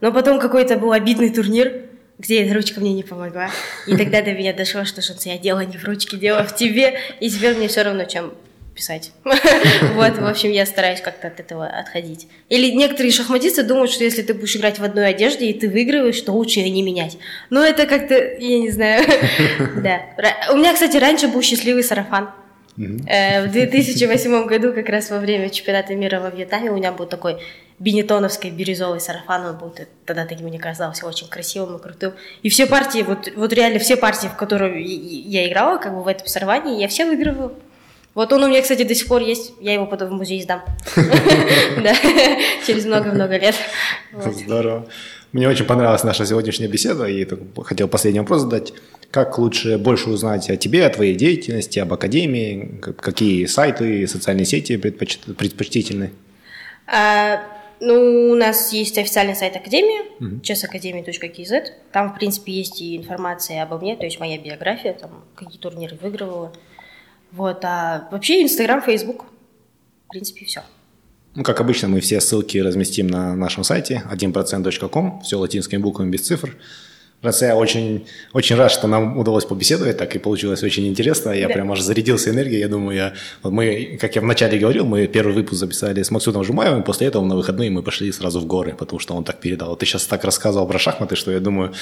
[0.00, 1.86] Но потом какой-то был обидный турнир,
[2.18, 3.50] где эта ручка мне не помогла.
[3.86, 6.98] И тогда до меня дошло, что я дело не в ручке, дело в тебе.
[7.20, 8.34] И теперь мне все равно, чем
[8.74, 9.12] писать.
[9.24, 12.28] вот, в общем, я стараюсь как-то от этого отходить.
[12.48, 16.20] Или некоторые шахматисты думают, что если ты будешь играть в одной одежде и ты выигрываешь,
[16.20, 17.18] то лучше ее не менять.
[17.50, 19.06] Но это как-то, я не знаю.
[19.82, 20.00] да.
[20.52, 22.30] У меня, кстати, раньше был счастливый сарафан.
[22.78, 27.06] Э, в 2008 году, как раз во время чемпионата мира во Вьетнаме, у меня был
[27.06, 27.38] такой
[27.78, 29.74] бенетоновский бирюзовый сарафан, он был
[30.06, 32.12] тогда таким, мне казался, очень красивым и крутым.
[32.42, 36.08] И все партии, вот, вот реально все партии, в которые я играла, как бы в
[36.08, 37.52] этом соревновании, я все выигрывала.
[38.14, 39.54] Вот он у меня, кстати, до сих пор есть.
[39.60, 40.62] Я его потом в музей сдам.
[41.82, 41.94] Да,
[42.66, 43.54] через много-много лет.
[44.12, 44.86] Здорово.
[45.32, 47.26] Мне очень понравилась наша сегодняшняя беседа, и
[47.64, 48.74] хотел последний вопрос задать.
[49.10, 52.80] Как лучше больше узнать о тебе, о твоей деятельности, об академии?
[52.98, 56.12] Какие сайты, социальные сети предпочтительны?
[56.86, 57.42] А,
[57.80, 60.40] ну, у нас есть официальный сайт Академии, uh-huh.
[60.40, 61.64] chessacademy.kz.
[61.92, 65.96] Там, в принципе, есть и информация обо мне, то есть моя биография, там, какие турниры
[66.00, 66.52] выигрывала.
[67.32, 69.24] Вот, а вообще Инстаграм, Фейсбук,
[70.06, 70.62] в принципе, все.
[71.34, 76.26] Ну, как обычно, мы все ссылки разместим на нашем сайте 1%.com, все латинскими буквами без
[76.26, 76.56] цифр.
[77.22, 81.30] Раз я очень, очень рад, что нам удалось побеседовать, так и получилось очень интересно.
[81.30, 81.54] Я да.
[81.54, 82.58] прям аж зарядился энергией.
[82.58, 83.12] Я думаю, я,
[83.44, 87.36] мы, как я вначале говорил, мы первый выпуск записали с Максутом Жумаевым, после этого на
[87.36, 89.76] выходные мы пошли сразу в горы, потому что он так передал.
[89.76, 91.72] Ты сейчас так рассказывал про шахматы, что я думаю,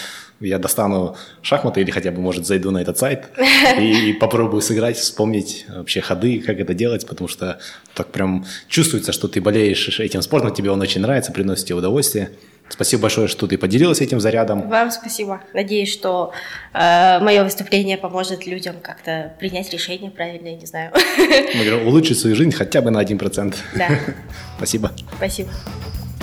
[0.40, 3.30] я достану шахматы или хотя бы, может, зайду на этот сайт
[3.78, 7.58] и, и попробую сыграть, вспомнить вообще ходы, как это делать, потому что
[7.94, 12.30] так прям чувствуется, что ты болеешь этим спортом, тебе он очень нравится, приносит тебе удовольствие.
[12.70, 14.68] Спасибо большое, что ты поделилась этим зарядом.
[14.68, 15.42] Вам спасибо.
[15.52, 16.32] Надеюсь, что
[16.72, 20.92] э, мое выступление поможет людям как-то принять решение правильное, не знаю.
[21.18, 23.56] Мы говорим, улучшить свою жизнь хотя бы на 1%.
[23.74, 23.88] Да.
[24.56, 24.92] Спасибо.
[25.16, 25.50] Спасибо.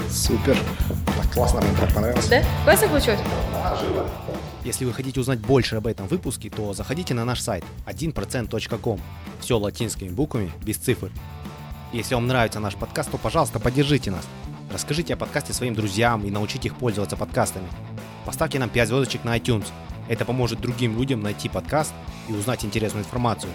[0.10, 0.58] Супер.
[1.34, 2.28] классно, мне так понравилось.
[2.28, 2.42] Да?
[2.64, 3.20] Классно получилось?
[3.52, 4.10] Да, живо.
[4.64, 9.00] Если вы хотите узнать больше об этом выпуске, то заходите на наш сайт 1%.com.
[9.42, 11.12] Все латинскими буквами, без цифр.
[11.94, 14.28] Если вам нравится наш подкаст, то, пожалуйста, поддержите нас.
[14.72, 17.68] Расскажите о подкасте своим друзьям и научите их пользоваться подкастами.
[18.26, 19.68] Поставьте нам 5 звездочек на iTunes.
[20.10, 21.94] Это поможет другим людям найти подкаст
[22.28, 23.52] и узнать интересную информацию.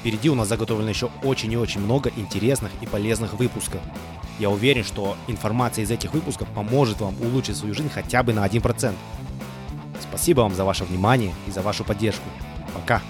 [0.00, 3.80] Впереди у нас заготовлено еще очень и очень много интересных и полезных выпусков.
[4.38, 8.46] Я уверен, что информация из этих выпусков поможет вам улучшить свою жизнь хотя бы на
[8.46, 8.94] 1%.
[10.00, 12.28] Спасибо вам за ваше внимание и за вашу поддержку.
[12.74, 13.02] Пока!